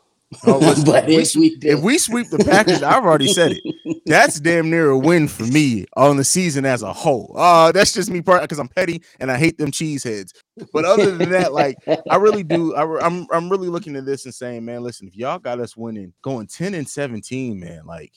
Oh, 0.46 0.82
but 0.86 1.08
if 1.08 1.34
we, 1.34 1.58
if 1.62 1.80
we 1.80 1.98
sweep 1.98 2.28
the 2.28 2.38
Packers, 2.38 2.82
I've 2.82 3.04
already 3.04 3.32
said 3.32 3.52
it. 3.52 4.02
That's 4.06 4.40
damn 4.40 4.70
near 4.70 4.90
a 4.90 4.98
win 4.98 5.28
for 5.28 5.44
me 5.44 5.86
on 5.96 6.16
the 6.16 6.24
season 6.24 6.64
as 6.64 6.82
a 6.82 6.92
whole. 6.92 7.34
Uh, 7.36 7.72
that's 7.72 7.92
just 7.92 8.10
me 8.10 8.20
part 8.20 8.42
because 8.42 8.58
I'm 8.58 8.68
petty 8.68 9.02
and 9.20 9.30
I 9.30 9.38
hate 9.38 9.58
them 9.58 9.70
cheeseheads. 9.70 10.32
But 10.72 10.84
other 10.84 11.16
than 11.16 11.30
that, 11.30 11.52
like 11.52 11.76
I 12.10 12.16
really 12.16 12.42
do, 12.42 12.74
I, 12.74 12.82
am 12.82 12.98
I'm, 13.00 13.26
I'm 13.32 13.50
really 13.50 13.68
looking 13.68 13.94
at 13.96 14.04
this 14.04 14.24
and 14.24 14.34
saying, 14.34 14.64
man, 14.64 14.82
listen, 14.82 15.06
if 15.06 15.16
y'all 15.16 15.38
got 15.38 15.60
us 15.60 15.76
winning, 15.76 16.12
going 16.20 16.48
10 16.48 16.74
and 16.74 16.88
17, 16.88 17.60
man, 17.60 17.86
like 17.86 18.12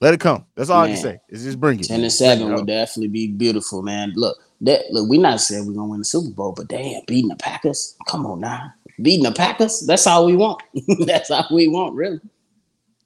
let 0.00 0.14
it 0.14 0.20
come. 0.20 0.46
That's 0.56 0.70
all 0.70 0.82
man, 0.82 0.90
I 0.90 0.94
can 0.94 1.02
say. 1.02 1.18
Is 1.28 1.44
just 1.44 1.60
bring 1.60 1.78
it. 1.78 1.86
10 1.86 2.02
and 2.02 2.12
7 2.12 2.52
would 2.52 2.66
definitely 2.66 3.08
be 3.08 3.28
beautiful, 3.28 3.82
man. 3.82 4.12
Look, 4.16 4.36
that 4.62 4.82
look, 4.90 5.08
we're 5.08 5.20
not 5.20 5.40
saying 5.40 5.66
we're 5.66 5.74
gonna 5.74 5.88
win 5.88 6.00
the 6.00 6.04
Super 6.04 6.30
Bowl, 6.34 6.52
but 6.52 6.68
damn, 6.68 7.02
beating 7.06 7.28
the 7.28 7.36
Packers, 7.36 7.96
come 8.08 8.26
on 8.26 8.40
now 8.40 8.72
beating 9.02 9.24
the 9.24 9.32
Packers. 9.32 9.84
That's 9.86 10.06
all 10.06 10.26
we 10.26 10.36
want. 10.36 10.62
that's 11.06 11.30
all 11.30 11.46
we 11.50 11.68
want, 11.68 11.94
really. 11.94 12.20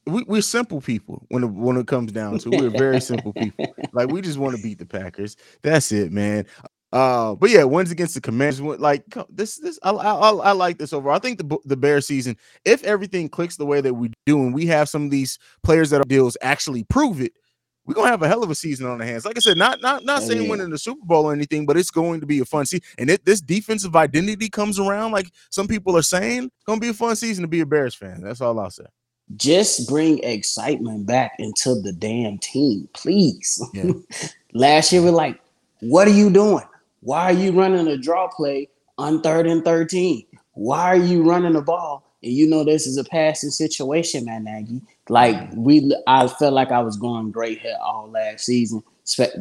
We, 0.07 0.25
we're 0.25 0.43
simple 0.43 0.81
people 0.81 1.27
when 1.29 1.45
it, 1.45 1.49
when 1.49 1.77
it 1.77 1.87
comes 1.87 2.13
down 2.13 2.39
to 2.39 2.51
it. 2.51 2.61
we're 2.61 2.71
very 2.71 3.01
simple 3.01 3.33
people. 3.33 3.67
Like 3.93 4.11
we 4.11 4.21
just 4.21 4.39
want 4.39 4.55
to 4.55 4.63
beat 4.63 4.79
the 4.79 4.87
Packers. 4.87 5.37
That's 5.63 5.91
it, 5.93 6.13
man. 6.13 6.47
Uh, 6.93 7.35
but 7.35 7.51
yeah, 7.51 7.65
wins 7.65 7.91
against 7.91 8.15
the 8.15 8.21
Commanders. 8.21 8.61
Like 8.61 9.03
this, 9.29 9.59
this 9.59 9.79
I, 9.83 9.91
I, 9.91 10.31
I 10.31 10.53
like 10.53 10.79
this 10.79 10.93
overall. 10.93 11.17
I 11.17 11.19
think 11.19 11.39
the 11.39 11.59
the 11.65 11.77
Bear 11.77 12.01
season, 12.01 12.37
if 12.65 12.85
everything 12.85 13.29
clicks 13.29 13.57
the 13.57 13.67
way 13.67 13.81
that 13.81 13.95
we 13.95 14.13
do, 14.25 14.41
and 14.43 14.55
we 14.55 14.67
have 14.67 14.89
some 14.89 15.05
of 15.05 15.11
these 15.11 15.39
players 15.63 15.91
that 15.91 16.01
are 16.01 16.09
deals 16.09 16.37
actually 16.43 16.85
prove 16.85 17.21
it, 17.21 17.33
we're 17.89 17.95
gonna 17.95 18.11
have 18.11 18.21
a 18.21 18.29
hell 18.29 18.43
of 18.43 18.51
a 18.51 18.55
season 18.55 18.87
on 18.87 18.99
the 18.99 19.07
hands. 19.07 19.25
Like 19.25 19.39
I 19.39 19.41
said, 19.41 19.57
not 19.57 19.81
not 19.81 20.05
not 20.05 20.23
oh, 20.23 20.27
saying 20.27 20.43
yeah. 20.43 20.51
winning 20.51 20.69
the 20.69 20.77
Super 20.77 21.07
Bowl 21.07 21.25
or 21.25 21.33
anything, 21.33 21.65
but 21.65 21.79
it's 21.79 21.91
going 21.91 22.21
to 22.21 22.27
be 22.27 22.39
a 22.41 22.45
fun 22.45 22.67
season. 22.67 22.85
And 22.99 23.09
if 23.09 23.25
this 23.25 23.41
defensive 23.41 23.97
identity 23.97 24.51
comes 24.51 24.79
around, 24.79 25.13
like 25.13 25.33
some 25.49 25.67
people 25.67 25.97
are 25.97 26.03
saying, 26.03 26.45
it's 26.45 26.65
gonna 26.67 26.81
be 26.81 26.91
a 26.91 26.95
fun 26.95 27.17
season 27.17 27.41
to 27.43 27.49
be 27.49 27.61
a 27.61 27.67
Bears 27.67 27.95
fan. 27.95 28.21
That's 28.21 28.43
all 28.43 28.61
I'll 28.61 28.69
say. 28.69 28.85
Just 29.37 29.89
bring 29.89 30.23
excitement 30.23 31.07
back 31.07 31.33
into 31.39 31.81
the 31.81 31.95
damn 31.95 32.37
team, 32.39 32.89
please. 32.93 33.63
Yeah. 33.73 33.93
Last 34.53 34.93
year 34.93 35.03
we're 35.03 35.11
like, 35.11 35.41
what 35.81 36.09
are 36.09 36.13
you 36.13 36.31
doing? 36.31 36.65
Why 37.01 37.25
are 37.25 37.33
you 37.33 37.53
running 37.53 37.87
a 37.87 37.97
draw 37.97 38.29
play 38.29 38.69
on 38.99 39.23
third 39.23 39.47
and 39.47 39.65
13? 39.65 40.27
Why 40.53 40.85
are 40.85 40.97
you 40.97 41.23
running 41.23 41.53
the 41.53 41.63
ball? 41.63 42.08
And 42.23 42.33
you 42.33 42.49
know 42.49 42.65
this 42.65 42.87
is 42.87 42.97
a 42.97 43.05
passing 43.05 43.51
situation, 43.51 44.25
man, 44.25 44.45
Nagy. 44.45 44.81
Like 45.09 45.51
we, 45.55 45.95
I 46.07 46.27
felt 46.29 46.55
like 46.55 46.73
I 46.73 46.81
was 46.81 46.97
going 46.97 47.31
great 47.31 47.61
here 47.61 47.77
all 47.81 48.11
last 48.11 48.45
season. 48.45 48.83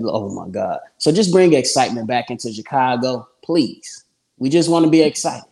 Oh 0.03 0.29
my 0.29 0.48
god! 0.48 0.79
So 0.98 1.12
just 1.12 1.31
bring 1.31 1.53
excitement 1.53 2.07
back 2.07 2.29
into 2.29 2.53
Chicago, 2.53 3.27
please. 3.43 4.05
We 4.38 4.50
just 4.50 4.69
want 4.69 4.86
to 4.86 4.91
be 4.91 5.01
excited. 5.01 5.43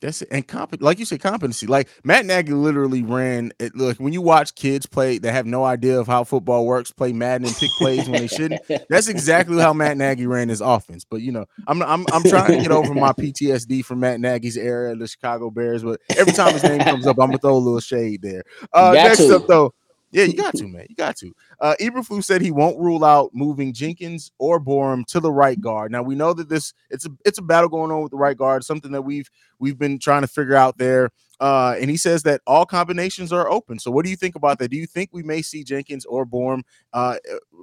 That's 0.00 0.22
it. 0.22 0.28
And 0.30 0.46
comp- 0.46 0.80
like 0.80 0.98
you 0.98 1.04
said, 1.04 1.20
competency. 1.20 1.66
Like 1.66 1.88
Matt 2.04 2.24
Nagy 2.24 2.52
literally 2.52 3.02
ran 3.02 3.52
it. 3.58 3.74
Look, 3.74 3.98
when 3.98 4.12
you 4.12 4.22
watch 4.22 4.54
kids 4.54 4.86
play 4.86 5.18
that 5.18 5.32
have 5.32 5.46
no 5.46 5.64
idea 5.64 6.00
of 6.00 6.06
how 6.06 6.24
football 6.24 6.66
works, 6.66 6.90
play 6.90 7.12
Madden 7.12 7.46
and 7.46 7.56
pick 7.56 7.70
plays 7.72 8.08
when 8.08 8.20
they 8.20 8.26
shouldn't. 8.26 8.62
That's 8.88 9.08
exactly 9.08 9.58
how 9.58 9.72
Matt 9.72 9.96
Nagy 9.96 10.26
ran 10.26 10.48
his 10.48 10.60
offense. 10.60 11.04
But 11.04 11.20
you 11.20 11.32
know, 11.32 11.44
I'm 11.66 11.82
I'm 11.82 12.06
I'm 12.12 12.22
trying 12.22 12.52
to 12.52 12.62
get 12.62 12.70
over 12.70 12.94
my 12.94 13.12
PTSD 13.12 13.84
from 13.84 14.00
Matt 14.00 14.20
Nagy's 14.20 14.56
era, 14.56 14.96
the 14.96 15.06
Chicago 15.06 15.50
Bears. 15.50 15.82
But 15.82 16.00
every 16.16 16.32
time 16.32 16.52
his 16.52 16.62
name 16.62 16.80
comes 16.80 17.06
up, 17.06 17.18
I'm 17.20 17.28
gonna 17.28 17.38
throw 17.38 17.56
a 17.56 17.58
little 17.58 17.80
shade 17.80 18.22
there. 18.22 18.42
Uh, 18.72 18.92
next 18.94 19.20
up 19.30 19.46
though, 19.46 19.74
yeah, 20.12 20.24
you 20.24 20.34
got 20.34 20.54
to, 20.56 20.66
man. 20.66 20.86
You 20.88 20.96
got 20.96 21.16
to. 21.18 21.32
Uh, 21.60 21.74
Eberflus 21.80 22.24
said 22.24 22.40
he 22.40 22.50
won't 22.50 22.78
rule 22.78 23.04
out 23.04 23.30
moving 23.32 23.72
Jenkins 23.72 24.32
or 24.38 24.60
Borom 24.60 25.06
to 25.06 25.20
the 25.20 25.30
right 25.30 25.60
guard. 25.60 25.92
Now 25.92 26.02
we 26.02 26.16
know 26.16 26.32
that 26.32 26.48
this 26.48 26.74
it's 26.90 27.06
a 27.06 27.10
it's 27.24 27.38
a 27.38 27.42
battle 27.42 27.68
going 27.68 27.92
on 27.92 28.02
with 28.02 28.10
the 28.10 28.16
right 28.18 28.36
guard, 28.36 28.64
something 28.64 28.90
that 28.92 29.02
we've 29.02 29.30
we've 29.60 29.78
been 29.78 29.98
trying 29.98 30.22
to 30.22 30.26
figure 30.26 30.56
out 30.56 30.78
there. 30.78 31.10
Uh, 31.38 31.76
and 31.80 31.88
he 31.88 31.96
says 31.96 32.22
that 32.24 32.40
all 32.46 32.66
combinations 32.66 33.32
are 33.32 33.48
open. 33.48 33.78
So 33.78 33.90
what 33.90 34.04
do 34.04 34.10
you 34.10 34.16
think 34.16 34.34
about 34.34 34.58
that? 34.58 34.68
Do 34.68 34.76
you 34.76 34.86
think 34.86 35.10
we 35.12 35.22
may 35.22 35.42
see 35.42 35.64
Jenkins 35.64 36.04
or 36.04 36.26
Borom 36.26 36.62
uh, 36.92 37.16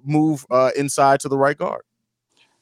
move 0.04 0.46
uh, 0.50 0.72
inside 0.76 1.20
to 1.22 1.30
the 1.30 1.38
right 1.38 1.58
guard? 1.58 1.84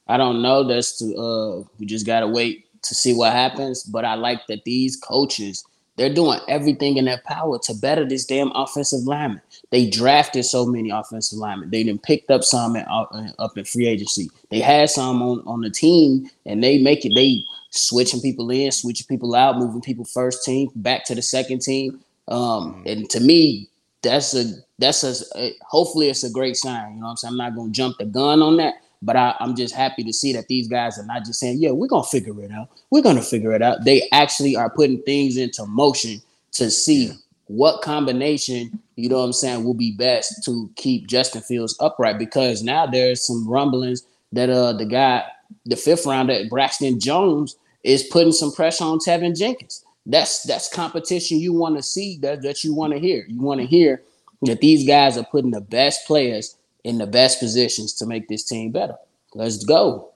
I 0.08 0.16
don't 0.16 0.42
know. 0.42 0.64
That's 0.64 0.98
to, 0.98 1.16
uh, 1.16 1.62
we 1.78 1.86
just 1.86 2.06
gotta 2.06 2.26
wait 2.26 2.66
to 2.82 2.94
see 2.94 3.14
what 3.14 3.32
happens. 3.32 3.84
But 3.84 4.04
I 4.04 4.14
like 4.14 4.46
that 4.48 4.64
these 4.64 4.96
coaches 4.96 5.64
they're 5.96 6.12
doing 6.12 6.38
everything 6.48 6.98
in 6.98 7.06
their 7.06 7.20
power 7.24 7.58
to 7.58 7.74
better 7.74 8.04
this 8.04 8.26
damn 8.26 8.52
offensive 8.52 9.02
lineman. 9.02 9.40
They 9.70 9.88
drafted 9.88 10.44
so 10.44 10.66
many 10.66 10.90
offensive 10.90 11.38
linemen. 11.38 11.70
They 11.70 11.82
then 11.82 11.98
picked 11.98 12.30
up 12.30 12.44
some 12.44 12.76
in, 12.76 12.82
uh, 12.82 13.32
up 13.38 13.56
in 13.56 13.64
free 13.64 13.86
agency. 13.86 14.30
They 14.50 14.60
had 14.60 14.90
some 14.90 15.22
on, 15.22 15.42
on 15.46 15.62
the 15.62 15.70
team, 15.70 16.30
and 16.44 16.62
they 16.62 16.78
make 16.78 17.04
it. 17.04 17.12
They 17.14 17.44
switching 17.70 18.20
people 18.20 18.50
in, 18.50 18.70
switching 18.72 19.06
people 19.06 19.34
out, 19.34 19.58
moving 19.58 19.80
people 19.80 20.04
first 20.04 20.44
team 20.44 20.70
back 20.76 21.04
to 21.06 21.14
the 21.14 21.22
second 21.22 21.60
team. 21.62 22.00
Um, 22.28 22.38
mm-hmm. 22.40 22.82
and 22.86 23.10
to 23.10 23.20
me, 23.20 23.68
that's 24.02 24.34
a 24.34 24.44
that's 24.78 25.02
a, 25.04 25.52
hopefully 25.62 26.08
it's 26.08 26.24
a 26.24 26.30
great 26.30 26.56
sign. 26.56 26.94
You 26.94 27.00
know 27.00 27.06
what 27.06 27.10
I'm 27.10 27.16
saying? 27.16 27.32
I'm 27.32 27.38
not 27.38 27.56
gonna 27.56 27.70
jump 27.70 27.98
the 27.98 28.04
gun 28.04 28.42
on 28.42 28.56
that, 28.58 28.74
but 29.02 29.16
I, 29.16 29.34
am 29.40 29.54
just 29.54 29.74
happy 29.74 30.02
to 30.04 30.12
see 30.12 30.32
that 30.32 30.48
these 30.48 30.68
guys 30.68 30.98
are 30.98 31.04
not 31.04 31.24
just 31.24 31.40
saying, 31.40 31.58
"Yeah, 31.60 31.70
we're 31.70 31.86
gonna 31.86 32.04
figure 32.04 32.40
it 32.42 32.50
out. 32.50 32.68
We're 32.90 33.02
gonna 33.02 33.22
figure 33.22 33.52
it 33.52 33.62
out." 33.62 33.84
They 33.84 34.08
actually 34.12 34.56
are 34.56 34.70
putting 34.70 35.02
things 35.02 35.36
into 35.36 35.66
motion 35.66 36.22
to 36.52 36.70
see 36.70 37.12
what 37.46 37.82
combination, 37.82 38.78
you 38.96 39.08
know 39.08 39.18
what 39.18 39.26
I'm 39.26 39.32
saying, 39.32 39.64
will 39.64 39.74
be 39.74 39.92
best 39.92 40.44
to 40.44 40.70
keep 40.76 41.06
Justin 41.06 41.42
Fields 41.42 41.76
upright. 41.80 42.18
Because 42.18 42.62
now 42.62 42.86
there's 42.86 43.24
some 43.24 43.48
rumblings 43.48 44.04
that 44.32 44.50
uh 44.50 44.72
the 44.72 44.86
guy, 44.86 45.24
the 45.64 45.76
fifth 45.76 46.06
rounder, 46.06 46.42
Braxton 46.48 46.98
Jones, 46.98 47.56
is 47.84 48.04
putting 48.04 48.32
some 48.32 48.52
pressure 48.52 48.84
on 48.84 48.98
Teven 48.98 49.36
Jenkins. 49.36 49.84
That's 50.06 50.42
that's 50.42 50.72
competition 50.72 51.38
you 51.38 51.52
want 51.52 51.76
to 51.76 51.82
see, 51.82 52.18
that, 52.18 52.42
that 52.42 52.64
you 52.64 52.74
want 52.74 52.92
to 52.92 52.98
hear. 52.98 53.26
You 53.28 53.40
want 53.40 53.60
to 53.60 53.66
hear 53.66 54.02
that 54.42 54.60
these 54.60 54.86
guys 54.86 55.16
are 55.16 55.24
putting 55.24 55.50
the 55.50 55.60
best 55.60 56.06
players 56.06 56.56
in 56.86 56.98
the 56.98 57.06
best 57.06 57.40
positions 57.40 57.92
to 57.94 58.06
make 58.06 58.28
this 58.28 58.44
team 58.44 58.70
better. 58.70 58.94
Let's 59.34 59.64
go. 59.64 60.12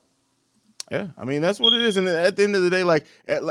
Yeah, 0.91 1.09
I 1.17 1.25
mean 1.25 1.41
that's 1.41 1.61
what 1.61 1.73
it 1.73 1.83
is, 1.83 1.97
and 1.97 2.09
at 2.09 2.35
the 2.35 2.43
end 2.43 2.57
of 2.57 2.63
the 2.63 2.71
day, 2.71 2.83
like 2.83 3.07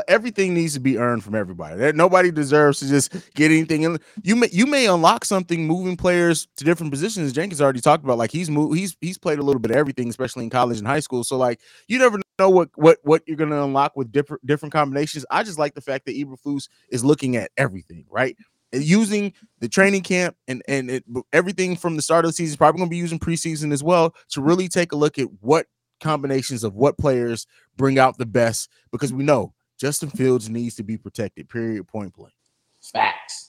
everything 0.10 0.54
needs 0.54 0.74
to 0.74 0.80
be 0.82 0.98
earned 0.98 1.24
from 1.24 1.36
everybody. 1.36 1.94
Nobody 1.94 2.32
deserves 2.32 2.80
to 2.80 2.88
just 2.88 3.14
get 3.34 3.50
anything. 3.50 3.86
And 3.86 4.00
you 4.24 4.36
may 4.36 4.50
you 4.52 4.66
may 4.66 4.88
unlock 4.88 5.24
something 5.24 5.66
moving 5.66 5.96
players 5.96 6.48
to 6.58 6.66
different 6.66 6.92
positions. 6.92 7.32
Jenkins 7.32 7.62
already 7.62 7.80
talked 7.80 8.04
about 8.04 8.18
like 8.18 8.32
he's 8.32 8.50
moved, 8.50 8.78
he's 8.78 8.98
he's 9.00 9.18
played 9.18 9.40
a 9.40 9.44
little 9.44 9.62
bit 9.62 9.72
of 9.72 9.78
everything, 9.78 10.10
especially 10.10 10.44
in 10.44 10.50
college 10.50 10.80
and 10.80 10.88
high 10.88 11.00
school. 11.00 11.24
So 11.24 11.38
like 11.38 11.62
you 11.88 11.98
never 11.98 12.20
know 12.40 12.50
what 12.50 12.72
what 12.76 12.98
what 13.04 13.24
you're 13.26 13.38
gonna 13.38 13.64
unlock 13.64 13.96
with 13.96 14.12
different 14.12 14.46
different 14.46 14.74
combinations. 14.74 15.26
I 15.32 15.44
just 15.44 15.60
like 15.60 15.76
the 15.76 15.82
fact 15.82 16.08
that 16.08 16.16
Eberflus 16.18 16.68
is 16.90 17.06
looking 17.06 17.38
at 17.38 17.52
everything, 17.56 18.06
right? 18.10 18.36
Using 18.72 19.34
the 19.60 19.68
training 19.68 20.04
camp 20.04 20.36
and 20.48 20.62
and 20.68 20.90
it, 20.90 21.04
everything 21.34 21.76
from 21.76 21.96
the 21.96 22.02
start 22.02 22.26
of 22.26 22.30
the 22.30 22.34
season, 22.34 22.58
probably 22.58 22.80
going 22.80 22.90
to 22.90 22.94
be 22.94 22.98
using 22.98 23.20
preseason 23.20 23.72
as 23.74 23.84
well 23.84 24.14
to 24.30 24.42
really 24.42 24.68
take 24.68 24.92
a 24.92 24.96
look 24.96 25.18
at 25.18 25.28
what 25.42 25.68
combinations 26.00 26.64
of 26.64 26.76
what 26.76 26.98
players 26.98 27.46
bring 27.76 28.00
out 28.00 28.18
the 28.18 28.26
best 28.26 28.70
because 28.92 29.12
we 29.12 29.24
know 29.24 29.54
Justin 29.80 30.10
Fields 30.10 30.50
needs 30.50 30.76
to 30.76 30.84
be 30.84 30.98
protected. 30.98 31.50
Period. 31.50 31.88
Point 31.88 32.14
blank. 32.14 32.34
Facts. 32.82 33.49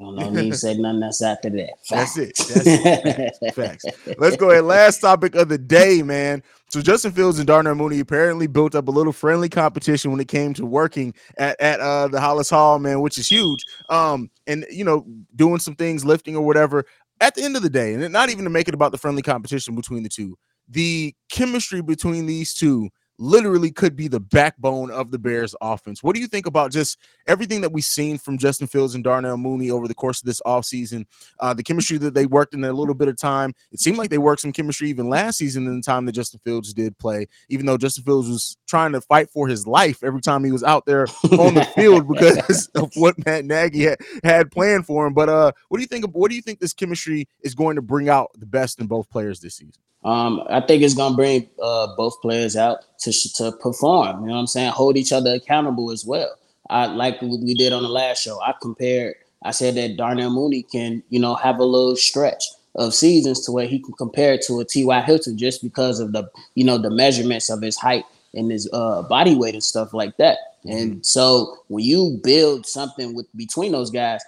Don't 0.00 0.16
know 0.16 0.30
me 0.30 0.50
say 0.52 0.74
nothing 0.78 1.02
else 1.02 1.20
after 1.20 1.50
that. 1.50 1.72
Facts. 1.86 2.14
That's 2.14 2.16
it. 2.16 2.36
That's 2.64 3.38
it. 3.42 3.54
Facts. 3.54 3.84
Facts. 3.84 4.18
Let's 4.18 4.36
go 4.36 4.50
ahead. 4.50 4.64
Last 4.64 5.00
topic 5.00 5.34
of 5.34 5.50
the 5.50 5.58
day, 5.58 6.02
man. 6.02 6.42
So 6.70 6.80
Justin 6.80 7.12
Fields 7.12 7.38
and 7.38 7.46
Darnell 7.46 7.74
Mooney 7.74 8.00
apparently 8.00 8.46
built 8.46 8.74
up 8.74 8.88
a 8.88 8.90
little 8.90 9.12
friendly 9.12 9.50
competition 9.50 10.10
when 10.10 10.20
it 10.20 10.28
came 10.28 10.54
to 10.54 10.64
working 10.64 11.12
at, 11.36 11.60
at 11.60 11.80
uh, 11.80 12.08
the 12.08 12.18
Halas 12.18 12.48
Hall, 12.48 12.78
man, 12.78 13.02
which 13.02 13.18
is 13.18 13.28
huge. 13.28 13.62
Um, 13.90 14.30
and 14.46 14.64
you 14.70 14.84
know, 14.84 15.04
doing 15.36 15.58
some 15.58 15.74
things, 15.74 16.04
lifting 16.04 16.34
or 16.34 16.46
whatever. 16.46 16.84
At 17.20 17.34
the 17.34 17.42
end 17.42 17.56
of 17.56 17.62
the 17.62 17.68
day, 17.68 17.92
and 17.92 18.10
not 18.12 18.30
even 18.30 18.44
to 18.44 18.50
make 18.50 18.68
it 18.68 18.74
about 18.74 18.92
the 18.92 18.98
friendly 18.98 19.20
competition 19.20 19.74
between 19.74 20.02
the 20.02 20.08
two, 20.08 20.38
the 20.66 21.14
chemistry 21.30 21.82
between 21.82 22.24
these 22.24 22.54
two 22.54 22.88
literally 23.20 23.70
could 23.70 23.94
be 23.94 24.08
the 24.08 24.18
backbone 24.18 24.90
of 24.90 25.10
the 25.10 25.18
Bears 25.18 25.54
offense. 25.60 26.02
What 26.02 26.14
do 26.14 26.20
you 26.20 26.26
think 26.26 26.46
about 26.46 26.72
just 26.72 26.98
everything 27.26 27.60
that 27.60 27.70
we've 27.70 27.84
seen 27.84 28.18
from 28.18 28.38
Justin 28.38 28.66
Fields 28.66 28.94
and 28.94 29.04
Darnell 29.04 29.36
Mooney 29.36 29.70
over 29.70 29.86
the 29.86 29.94
course 29.94 30.20
of 30.20 30.26
this 30.26 30.40
offseason? 30.46 31.04
Uh, 31.38 31.52
the 31.52 31.62
chemistry 31.62 31.98
that 31.98 32.14
they 32.14 32.26
worked 32.26 32.54
in 32.54 32.64
a 32.64 32.72
little 32.72 32.94
bit 32.94 33.08
of 33.08 33.16
time. 33.16 33.54
It 33.70 33.80
seemed 33.80 33.98
like 33.98 34.10
they 34.10 34.18
worked 34.18 34.40
some 34.40 34.52
chemistry 34.52 34.88
even 34.88 35.08
last 35.08 35.38
season 35.38 35.66
in 35.66 35.76
the 35.76 35.82
time 35.82 36.06
that 36.06 36.12
Justin 36.12 36.40
Fields 36.44 36.72
did 36.72 36.98
play, 36.98 37.26
even 37.50 37.66
though 37.66 37.76
Justin 37.76 38.04
Fields 38.04 38.28
was 38.28 38.56
trying 38.66 38.92
to 38.92 39.00
fight 39.02 39.30
for 39.30 39.46
his 39.46 39.66
life 39.66 40.02
every 40.02 40.22
time 40.22 40.42
he 40.42 40.52
was 40.52 40.64
out 40.64 40.86
there 40.86 41.06
on 41.38 41.54
the 41.54 41.68
field 41.76 42.08
because 42.08 42.68
of 42.74 42.90
what 42.94 43.14
Matt 43.26 43.44
Nagy 43.44 43.82
had, 43.82 43.98
had 44.24 44.50
planned 44.50 44.86
for 44.86 45.06
him. 45.06 45.12
But 45.12 45.28
uh, 45.28 45.52
what 45.68 45.76
do 45.76 45.82
you 45.82 45.88
think 45.88 46.04
of 46.04 46.14
what 46.14 46.30
do 46.30 46.36
you 46.36 46.42
think 46.42 46.58
this 46.58 46.72
chemistry 46.72 47.28
is 47.42 47.54
going 47.54 47.76
to 47.76 47.82
bring 47.82 48.08
out 48.08 48.30
the 48.38 48.46
best 48.46 48.80
in 48.80 48.86
both 48.86 49.10
players 49.10 49.40
this 49.40 49.56
season? 49.56 49.82
Um, 50.02 50.42
I 50.48 50.60
think 50.60 50.82
it's 50.82 50.94
gonna 50.94 51.14
bring 51.14 51.48
uh, 51.62 51.94
both 51.96 52.20
players 52.22 52.56
out 52.56 52.78
to 53.00 53.12
to 53.36 53.52
perform. 53.52 54.22
You 54.22 54.28
know 54.28 54.34
what 54.34 54.40
I'm 54.40 54.46
saying? 54.46 54.70
Hold 54.70 54.96
each 54.96 55.12
other 55.12 55.34
accountable 55.34 55.90
as 55.90 56.04
well. 56.06 56.34
I 56.70 56.86
like 56.86 57.20
we 57.20 57.54
did 57.54 57.72
on 57.72 57.82
the 57.82 57.88
last 57.88 58.22
show. 58.22 58.40
I 58.40 58.54
compared. 58.62 59.16
I 59.42 59.50
said 59.50 59.74
that 59.76 59.96
Darnell 59.96 60.30
Mooney 60.30 60.62
can, 60.62 61.02
you 61.08 61.18
know, 61.18 61.34
have 61.34 61.58
a 61.58 61.64
little 61.64 61.96
stretch 61.96 62.44
of 62.76 62.94
seasons 62.94 63.44
to 63.46 63.52
where 63.52 63.66
he 63.66 63.78
can 63.78 63.94
compare 63.94 64.38
to 64.46 64.60
a 64.60 64.64
T.Y. 64.64 65.00
Hilton 65.00 65.38
just 65.38 65.62
because 65.62 65.98
of 65.98 66.12
the, 66.12 66.30
you 66.54 66.62
know, 66.62 66.78
the 66.78 66.90
measurements 66.90 67.48
of 67.48 67.62
his 67.62 67.76
height 67.76 68.04
and 68.34 68.50
his 68.50 68.68
uh, 68.72 69.02
body 69.02 69.34
weight 69.34 69.54
and 69.54 69.64
stuff 69.64 69.94
like 69.94 70.16
that. 70.18 70.38
And 70.64 70.92
mm-hmm. 70.92 71.02
so 71.02 71.56
when 71.68 71.84
you 71.84 72.20
build 72.22 72.66
something 72.66 73.14
with 73.14 73.26
between 73.34 73.72
those 73.72 73.90
guys, 73.90 74.22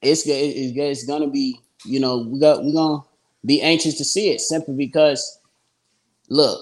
it's 0.00 0.26
it's, 0.26 0.76
it's 0.76 1.06
gonna 1.06 1.28
be, 1.28 1.60
you 1.84 2.00
know, 2.00 2.18
we 2.18 2.40
got 2.40 2.64
we're 2.64 2.72
gonna 2.72 3.02
be 3.46 3.62
anxious 3.62 3.96
to 3.98 4.04
see 4.04 4.30
it 4.30 4.40
simply 4.40 4.74
because, 4.74 5.38
look, 6.28 6.60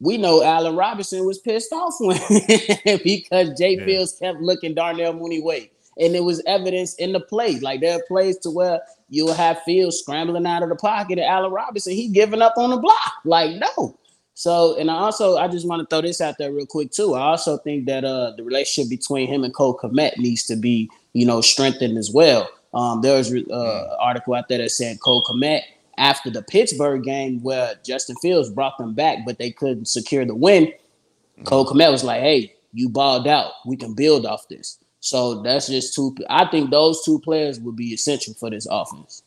we 0.00 0.18
know 0.18 0.42
Allen 0.42 0.76
Robinson 0.76 1.24
was 1.24 1.38
pissed 1.38 1.72
off 1.72 1.94
when 1.98 2.18
because 3.04 3.58
Jay 3.58 3.76
yeah. 3.76 3.84
Fields 3.84 4.18
kept 4.20 4.40
looking 4.40 4.74
Darnell 4.74 5.14
Mooney 5.14 5.40
way. 5.40 5.70
And 5.98 6.16
it 6.16 6.24
was 6.24 6.42
evidence 6.46 6.94
in 6.96 7.12
the 7.12 7.20
play. 7.20 7.60
Like 7.60 7.80
there 7.80 7.96
are 7.96 8.02
plays 8.08 8.36
to 8.38 8.50
where 8.50 8.80
you'll 9.08 9.32
have 9.32 9.62
Fields 9.62 9.98
scrambling 9.98 10.46
out 10.46 10.62
of 10.62 10.68
the 10.68 10.76
pocket 10.76 11.18
and 11.18 11.26
Allen 11.26 11.52
Robinson, 11.52 11.92
he 11.92 12.08
giving 12.08 12.42
up 12.42 12.54
on 12.56 12.70
the 12.70 12.76
block. 12.76 13.12
Like, 13.24 13.56
no. 13.56 13.96
So, 14.34 14.76
and 14.78 14.90
I 14.90 14.94
also 14.94 15.36
I 15.36 15.46
just 15.46 15.66
want 15.66 15.80
to 15.80 15.86
throw 15.86 16.02
this 16.02 16.20
out 16.20 16.36
there 16.38 16.52
real 16.52 16.66
quick 16.66 16.90
too. 16.90 17.14
I 17.14 17.20
also 17.20 17.56
think 17.58 17.86
that 17.86 18.04
uh 18.04 18.32
the 18.36 18.42
relationship 18.42 18.90
between 18.90 19.28
him 19.28 19.44
and 19.44 19.54
Cole 19.54 19.78
Kmet 19.78 20.18
needs 20.18 20.44
to 20.46 20.56
be, 20.56 20.90
you 21.12 21.24
know, 21.24 21.40
strengthened 21.40 21.96
as 21.96 22.10
well. 22.12 22.50
Um, 22.74 23.00
there 23.02 23.16
was 23.16 23.32
uh, 23.32 23.36
an 23.36 23.96
article 24.00 24.34
out 24.34 24.48
there 24.48 24.58
that 24.58 24.70
said 24.70 25.00
Cole 25.00 25.22
Kmet 25.22 25.62
after 25.98 26.30
the 26.30 26.42
Pittsburgh 26.42 27.02
game 27.02 27.42
where 27.42 27.74
Justin 27.84 28.16
Fields 28.22 28.50
brought 28.50 28.78
them 28.78 28.94
back, 28.94 29.18
but 29.24 29.38
they 29.38 29.50
couldn't 29.50 29.86
secure 29.86 30.24
the 30.24 30.34
win. 30.34 30.64
Mm-hmm. 30.66 31.44
Cole 31.44 31.66
Kmet 31.66 31.90
was 31.90 32.04
like, 32.04 32.20
"Hey, 32.20 32.54
you 32.72 32.88
balled 32.88 33.26
out. 33.26 33.52
We 33.66 33.76
can 33.76 33.94
build 33.94 34.26
off 34.26 34.48
this." 34.48 34.78
So 35.00 35.42
that's 35.42 35.68
just 35.68 35.94
two. 35.94 36.14
I 36.30 36.46
think 36.46 36.70
those 36.70 37.02
two 37.04 37.20
players 37.20 37.60
would 37.60 37.76
be 37.76 37.92
essential 37.92 38.34
for 38.34 38.50
this 38.50 38.66
offense. 38.70 39.22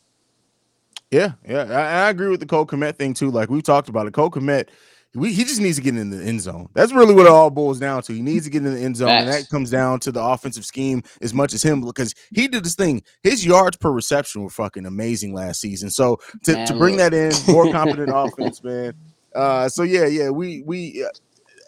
Yeah, 1.11 1.33
yeah, 1.47 1.63
I, 1.69 2.07
I 2.07 2.09
agree 2.09 2.29
with 2.29 2.39
the 2.39 2.45
Cole 2.45 2.65
Kmet 2.65 2.95
thing 2.95 3.13
too. 3.13 3.29
Like 3.29 3.49
we 3.49 3.61
talked 3.61 3.87
about 3.87 4.07
it, 4.07 4.13
Cole 4.13 4.31
Kmet 4.31 4.69
we, 5.15 5.33
he 5.33 5.43
just 5.43 5.61
needs 5.61 5.77
to 5.77 5.83
get 5.83 5.95
in 5.97 6.09
the 6.09 6.23
end 6.23 6.41
zone. 6.41 6.69
That's 6.73 6.91
really 6.91 7.13
what 7.13 7.25
it 7.25 7.31
all 7.31 7.49
boils 7.49 7.79
down 7.79 8.03
to. 8.03 8.13
He 8.13 8.21
needs 8.21 8.45
to 8.45 8.51
get 8.51 8.65
in 8.65 8.73
the 8.73 8.79
end 8.79 8.97
zone, 8.97 9.09
and 9.09 9.27
that 9.27 9.49
comes 9.49 9.69
down 9.69 9.99
to 10.01 10.11
the 10.11 10.21
offensive 10.21 10.65
scheme 10.65 11.01
as 11.21 11.33
much 11.33 11.53
as 11.53 11.63
him 11.63 11.81
because 11.81 12.13
he 12.31 12.47
did 12.47 12.63
this 12.63 12.75
thing. 12.75 13.01
His 13.23 13.45
yards 13.45 13.77
per 13.77 13.91
reception 13.91 14.43
were 14.43 14.49
fucking 14.49 14.85
amazing 14.85 15.33
last 15.33 15.61
season. 15.61 15.89
So 15.89 16.19
to, 16.43 16.53
man, 16.53 16.67
to 16.67 16.73
bring 16.77 16.97
that 16.97 17.13
in, 17.13 17.31
more 17.47 17.71
competent 17.71 18.11
offense, 18.13 18.63
man. 18.63 18.93
Uh, 19.33 19.69
so 19.69 19.83
yeah, 19.83 20.05
yeah, 20.05 20.29
we 20.29 20.61
we 20.65 21.03
uh, 21.03 21.09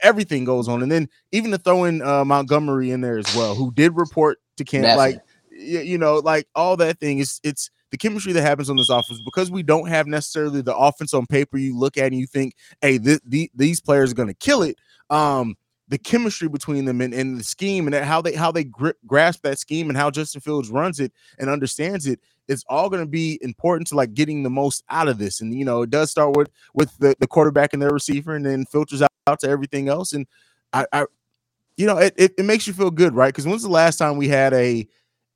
everything 0.03 0.43
goes 0.43 0.67
on, 0.67 0.84
and 0.84 0.91
then 0.91 1.08
even 1.31 1.51
to 1.51 1.58
throw 1.58 1.86
in 1.86 2.01
uh, 2.01 2.25
Montgomery 2.25 2.91
in 2.91 3.01
there 3.01 3.17
as 3.17 3.36
well, 3.36 3.55
who 3.55 3.72
did 3.72 3.96
report 3.96 4.39
to 4.58 4.63
camp, 4.63 4.98
like 4.98 5.19
you 5.51 5.98
know, 5.98 6.15
like 6.17 6.48
all 6.55 6.77
that 6.77 7.00
thing 7.00 7.19
is 7.19 7.39
it's 7.43 7.69
the 7.91 7.98
chemistry 7.98 8.34
that 8.34 8.41
happens 8.41 8.69
on 8.69 8.77
this 8.77 8.89
offense 8.89 9.22
because 9.22 9.50
we 9.50 9.63
don't 9.63 9.88
have 9.88 10.08
necessarily 10.08 10.62
the 10.62 10.75
offense 10.75 11.13
on 11.13 11.25
paper 11.25 11.58
you 11.58 11.77
look 11.77 11.98
at 11.98 12.08
and 12.08 12.15
you 12.15 12.27
think, 12.27 12.55
hey, 12.81 12.98
th- 12.98 13.22
th- 13.29 13.51
these 13.55 13.81
players 13.81 14.12
are 14.12 14.15
going 14.15 14.27
to 14.27 14.34
kill 14.34 14.62
it. 14.62 14.77
Um, 15.10 15.55
the 15.88 15.98
chemistry 15.98 16.48
between 16.48 16.86
them 16.86 17.01
and, 17.01 17.13
and 17.15 17.39
the 17.39 17.43
scheme 17.43 17.88
and 17.88 17.96
how 17.96 18.22
they 18.22 18.34
how 18.34 18.51
they 18.51 18.63
grip, 18.63 18.98
grasp 19.08 19.41
that 19.41 19.58
scheme 19.58 19.89
and 19.89 19.98
how 19.98 20.12
Justin 20.12 20.41
Fields 20.41 20.69
runs 20.69 21.00
it 21.00 21.12
and 21.39 21.50
understands 21.50 22.05
it 22.05 22.19
it's 22.50 22.65
all 22.67 22.89
going 22.89 23.01
to 23.01 23.10
be 23.10 23.38
important 23.41 23.88
to 23.88 23.96
like 23.96 24.13
getting 24.15 24.41
the 24.41 24.50
most 24.50 24.84
out 24.89 25.08
of 25.08 25.19
this. 25.19 25.39
And 25.39 25.53
you 25.53 25.63
know 25.63 25.84
it 25.84 25.91
does 25.91 26.12
start 26.12 26.36
with 26.36 26.50
with 26.74 26.98
the, 26.98 27.15
the 27.19 27.27
quarterback 27.27 27.74
and 27.74 27.81
their 27.81 27.91
receiver 27.91 28.36
and 28.36 28.46
then 28.46 28.65
filters 28.65 29.01
out, 29.01 29.12
out 29.27 29.39
to 29.41 29.50
everything 29.50 29.88
else. 29.88 30.12
And 30.12 30.27
I, 30.74 30.86
I 30.91 31.05
you 31.77 31.86
know 31.86 31.98
it, 31.98 32.13
it, 32.17 32.34
it 32.38 32.46
makes 32.46 32.67
you 32.67 32.74
feel 32.74 32.91
good 32.91 33.15
right? 33.15 33.29
Because 33.29 33.48
when's 33.48 33.63
the 33.63 33.69
last 33.69 33.98
time 33.98 34.17
we 34.17 34.27
had 34.27 34.53
a 34.53 34.88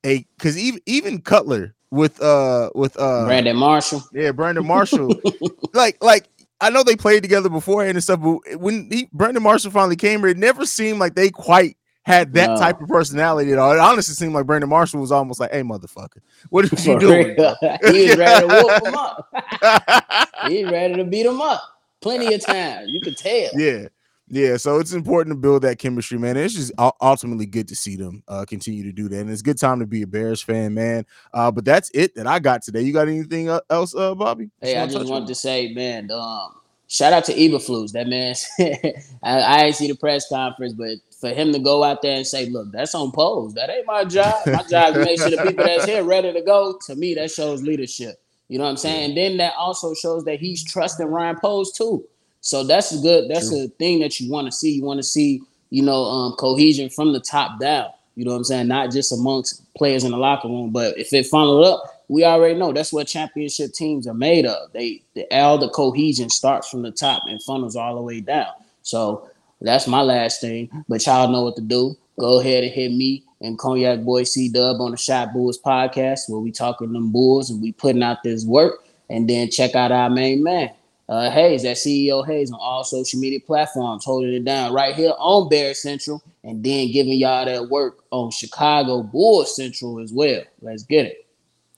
a 0.04 0.26
because 0.36 0.58
even 0.58 0.80
even 0.86 1.22
Cutler 1.22 1.74
with 1.94 2.20
uh 2.20 2.70
with 2.74 2.98
uh 2.98 3.24
Brandon 3.24 3.56
Marshall. 3.56 4.02
Yeah, 4.12 4.32
Brandon 4.32 4.66
Marshall. 4.66 5.14
like 5.72 6.02
like 6.02 6.28
I 6.60 6.70
know 6.70 6.82
they 6.82 6.96
played 6.96 7.22
together 7.22 7.48
beforehand 7.48 7.96
and 7.96 8.02
stuff, 8.02 8.20
but 8.20 8.60
when 8.60 8.88
he 8.90 9.08
Brandon 9.12 9.42
Marshall 9.42 9.70
finally 9.70 9.96
came 9.96 10.20
here, 10.20 10.28
it 10.28 10.36
never 10.36 10.66
seemed 10.66 10.98
like 10.98 11.14
they 11.14 11.30
quite 11.30 11.76
had 12.02 12.34
that 12.34 12.50
no. 12.50 12.56
type 12.56 12.80
of 12.80 12.88
personality 12.88 13.52
at 13.52 13.58
all. 13.58 13.72
It 13.72 13.78
honestly 13.78 14.14
seemed 14.14 14.34
like 14.34 14.46
Brandon 14.46 14.68
Marshall 14.68 15.00
was 15.00 15.12
almost 15.12 15.40
like, 15.40 15.52
"Hey, 15.52 15.62
motherfucker, 15.62 16.18
what 16.50 16.64
are 16.64 16.76
you 16.90 16.98
doing?" 16.98 17.36
he 17.92 18.08
was 18.08 18.16
ready 18.16 18.46
to 18.46 18.62
whoop 18.62 18.86
him 18.86 18.94
up. 18.94 20.48
He's 20.48 20.70
ready 20.70 20.94
to 20.94 21.04
beat 21.04 21.26
him 21.26 21.40
up. 21.40 21.62
Plenty 22.00 22.34
of 22.34 22.44
time. 22.44 22.86
You 22.88 23.00
could 23.00 23.16
tell. 23.16 23.50
Yeah. 23.54 23.88
Yeah, 24.28 24.56
so 24.56 24.78
it's 24.78 24.92
important 24.92 25.34
to 25.34 25.38
build 25.38 25.62
that 25.62 25.78
chemistry, 25.78 26.18
man. 26.18 26.36
It's 26.36 26.54
just 26.54 26.72
ultimately 27.00 27.44
good 27.44 27.68
to 27.68 27.76
see 27.76 27.96
them 27.96 28.22
uh, 28.26 28.46
continue 28.46 28.82
to 28.84 28.92
do 28.92 29.08
that, 29.08 29.20
and 29.20 29.30
it's 29.30 29.42
a 29.42 29.44
good 29.44 29.58
time 29.58 29.80
to 29.80 29.86
be 29.86 30.02
a 30.02 30.06
Bears 30.06 30.40
fan, 30.40 30.72
man. 30.72 31.04
Uh, 31.32 31.50
but 31.50 31.64
that's 31.64 31.90
it 31.92 32.14
that 32.14 32.26
I 32.26 32.38
got 32.38 32.62
today. 32.62 32.80
You 32.80 32.92
got 32.92 33.08
anything 33.08 33.48
else, 33.68 33.94
uh, 33.94 34.14
Bobby? 34.14 34.50
Hey, 34.60 34.78
I 34.78 34.86
just 34.86 35.10
wanted 35.10 35.28
to 35.28 35.34
say, 35.34 35.74
man, 35.74 36.10
um, 36.10 36.54
shout 36.88 37.12
out 37.12 37.24
to 37.26 37.34
Eberflus. 37.34 37.92
That 37.92 38.08
man, 38.08 38.34
I, 39.22 39.42
I 39.42 39.62
didn't 39.64 39.76
see 39.76 39.88
the 39.88 39.96
press 39.96 40.26
conference, 40.28 40.72
but 40.72 40.96
for 41.20 41.28
him 41.28 41.52
to 41.52 41.58
go 41.58 41.84
out 41.84 42.00
there 42.00 42.16
and 42.16 42.26
say, 42.26 42.46
"Look, 42.46 42.72
that's 42.72 42.94
on 42.94 43.12
Poles. 43.12 43.52
That 43.54 43.68
ain't 43.68 43.86
my 43.86 44.04
job. 44.04 44.46
My 44.46 44.62
job 44.62 44.96
is 44.96 44.98
to 44.98 45.04
make 45.04 45.18
sure 45.20 45.30
the 45.30 45.42
people 45.42 45.64
that's 45.64 45.84
here 45.84 46.02
ready 46.02 46.32
to 46.32 46.40
go." 46.40 46.78
To 46.86 46.96
me, 46.96 47.14
that 47.14 47.30
shows 47.30 47.62
leadership. 47.62 48.16
You 48.48 48.58
know 48.58 48.64
what 48.64 48.70
I'm 48.70 48.76
saying? 48.78 49.10
And 49.10 49.16
then 49.16 49.36
that 49.38 49.54
also 49.58 49.94
shows 49.94 50.24
that 50.24 50.38
he's 50.38 50.64
trusting 50.64 51.06
Ryan 51.06 51.36
Poles 51.40 51.72
too. 51.72 52.06
So 52.44 52.62
that's 52.62 52.92
a 52.92 52.98
good. 52.98 53.30
That's 53.30 53.48
True. 53.48 53.64
a 53.64 53.68
thing 53.68 54.00
that 54.00 54.20
you 54.20 54.30
want 54.30 54.46
to 54.46 54.52
see. 54.52 54.72
You 54.72 54.84
want 54.84 54.98
to 54.98 55.02
see, 55.02 55.40
you 55.70 55.82
know, 55.82 56.04
um, 56.04 56.32
cohesion 56.34 56.90
from 56.90 57.14
the 57.14 57.20
top 57.20 57.58
down. 57.58 57.88
You 58.16 58.26
know 58.26 58.32
what 58.32 58.36
I'm 58.36 58.44
saying? 58.44 58.68
Not 58.68 58.92
just 58.92 59.12
amongst 59.12 59.62
players 59.74 60.04
in 60.04 60.10
the 60.10 60.18
locker 60.18 60.48
room, 60.48 60.70
but 60.70 60.96
if 60.98 61.10
it 61.14 61.26
funneled 61.26 61.64
up, 61.64 62.04
we 62.08 62.22
already 62.22 62.54
know 62.54 62.70
that's 62.70 62.92
what 62.92 63.06
championship 63.06 63.72
teams 63.72 64.06
are 64.06 64.14
made 64.14 64.44
of. 64.44 64.70
They 64.72 65.02
the 65.14 65.26
all 65.34 65.56
the 65.56 65.70
cohesion 65.70 66.28
starts 66.28 66.68
from 66.68 66.82
the 66.82 66.90
top 66.90 67.22
and 67.26 67.42
funnels 67.42 67.76
all 67.76 67.94
the 67.94 68.02
way 68.02 68.20
down. 68.20 68.52
So 68.82 69.30
that's 69.62 69.86
my 69.86 70.02
last 70.02 70.42
thing. 70.42 70.84
But 70.86 71.06
y'all 71.06 71.32
know 71.32 71.44
what 71.44 71.56
to 71.56 71.62
do. 71.62 71.96
Go 72.20 72.40
ahead 72.40 72.62
and 72.62 72.72
hit 72.72 72.92
me 72.92 73.24
and 73.40 73.58
Cognac 73.58 74.00
Boy 74.00 74.24
C 74.24 74.50
Dub 74.50 74.82
on 74.82 74.90
the 74.90 74.98
Shot 74.98 75.32
Bulls 75.32 75.58
podcast 75.58 76.28
where 76.28 76.40
we 76.40 76.52
talking 76.52 76.92
them 76.92 77.10
Bulls 77.10 77.48
and 77.48 77.62
we 77.62 77.72
putting 77.72 78.02
out 78.02 78.22
this 78.22 78.44
work. 78.44 78.84
And 79.08 79.28
then 79.28 79.50
check 79.50 79.74
out 79.74 79.92
our 79.92 80.08
main 80.10 80.42
man, 80.42 80.70
uh, 81.08 81.30
Haize, 81.30 81.62
that 81.62 81.76
CEO 81.76 82.26
Haize 82.26 82.50
on 82.50 82.58
all 82.60 82.84
social 82.84 83.20
media 83.20 83.40
platforms, 83.40 84.04
holding 84.04 84.32
it 84.32 84.44
down 84.44 84.72
right 84.72 84.94
here 84.94 85.12
on 85.18 85.48
Bear 85.48 85.74
Central, 85.74 86.22
and 86.42 86.64
then 86.64 86.90
giving 86.92 87.12
y'all 87.14 87.44
that 87.44 87.68
work 87.68 88.04
on 88.10 88.30
Chicago 88.30 89.02
Bulls 89.02 89.54
Central 89.54 90.00
as 90.00 90.12
well. 90.12 90.42
Let's 90.62 90.84
get 90.84 91.06
it. 91.06 91.26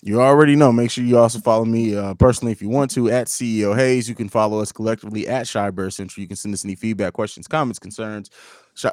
You 0.03 0.21
already 0.21 0.55
know. 0.55 0.71
Make 0.71 0.93
sure 0.93 1.03
you 1.03 1.19
also 1.19 1.41
follow 1.41 1.65
me 1.65 1.97
uh, 1.97 2.15
personally 2.15 2.53
if 2.53 2.63
you 2.63 2.69
want 2.69 2.93
to 2.93 3.11
at 3.11 3.27
CEO 3.27 3.75
Haize. 3.75 4.09
You 4.09 4.15
can 4.15 4.29
follow 4.29 4.61
us 4.61 4.71
collectively 4.71 5.27
at 5.27 5.49
Chi 5.49 5.71
Bear 5.71 5.91
Central. 5.91 6.23
You 6.23 6.29
can 6.29 6.37
send 6.37 6.55
us 6.55 6.65
any 6.65 6.77
feedback, 6.77 7.13
questions, 7.15 7.49
comments, 7.49 7.81
concerns. 7.81 8.31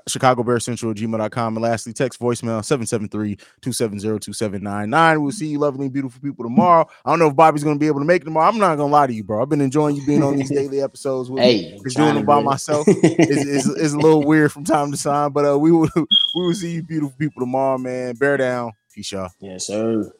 Chicago 0.08 0.44
Bear 0.44 0.60
Central 0.60 0.94
gmail.com. 0.94 1.58
And 1.58 1.64
lastly, 1.64 1.94
text 1.94 2.20
voicemail 2.20 2.64
773 2.64 3.36
270 3.62 4.20
2799. 4.20 5.22
We'll 5.22 5.32
see 5.32 5.48
you 5.48 5.60
lovely, 5.60 5.90
beautiful 5.90 6.22
people 6.22 6.46
tomorrow. 6.46 6.88
I 7.06 7.10
don't 7.10 7.20
know 7.20 7.28
if 7.28 7.36
Bobby's 7.36 7.64
going 7.64 7.76
to 7.76 7.80
be 7.80 7.88
able 7.88 8.00
to 8.00 8.06
make 8.06 8.22
it 8.22 8.26
tomorrow. 8.26 8.48
I'm 8.48 8.58
not 8.58 8.76
going 8.76 8.90
to 8.90 8.94
lie 8.94 9.08
to 9.08 9.14
you, 9.14 9.24
bro. 9.24 9.42
I've 9.42 9.50
been 9.50 9.62
enjoying 9.62 9.96
you 9.96 10.06
being 10.06 10.24
on 10.24 10.38
these 10.38 10.50
daily 10.52 10.82
episodes 10.82 11.30
with 11.30 11.44
hey, 11.44 11.74
me. 11.74 11.82
Just 11.84 11.98
doing 11.98 12.16
them 12.16 12.26
by 12.26 12.42
myself 12.42 12.88
is, 12.88 13.46
is, 13.46 13.68
is, 13.68 13.94
a 13.94 14.00
little 14.00 14.24
weird 14.24 14.52
from 14.52 14.64
time 14.64 14.92
to 14.92 15.02
time, 15.02 15.32
but 15.32 15.46
uh, 15.46 15.58
we 15.58 15.72
will 15.72 15.90
we 15.96 16.06
will 16.36 16.54
see 16.54 16.72
you 16.72 16.84
beautiful 16.84 17.16
people 17.18 17.42
tomorrow, 17.42 17.78
man. 17.78 18.16
Bear 18.16 18.38
down. 18.38 18.72
Peace, 18.94 19.12
y'all. 19.12 19.30
Yes, 19.40 19.68
sir. 19.68 20.12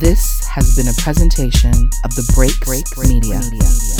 This 0.00 0.44
has 0.46 0.74
been 0.74 0.88
a 0.88 0.94
presentation 1.00 1.70
of 2.04 2.14
the 2.16 2.32
Break 2.34 2.58
Break 2.60 2.84
Media. 3.08 3.38
Media. 3.38 3.95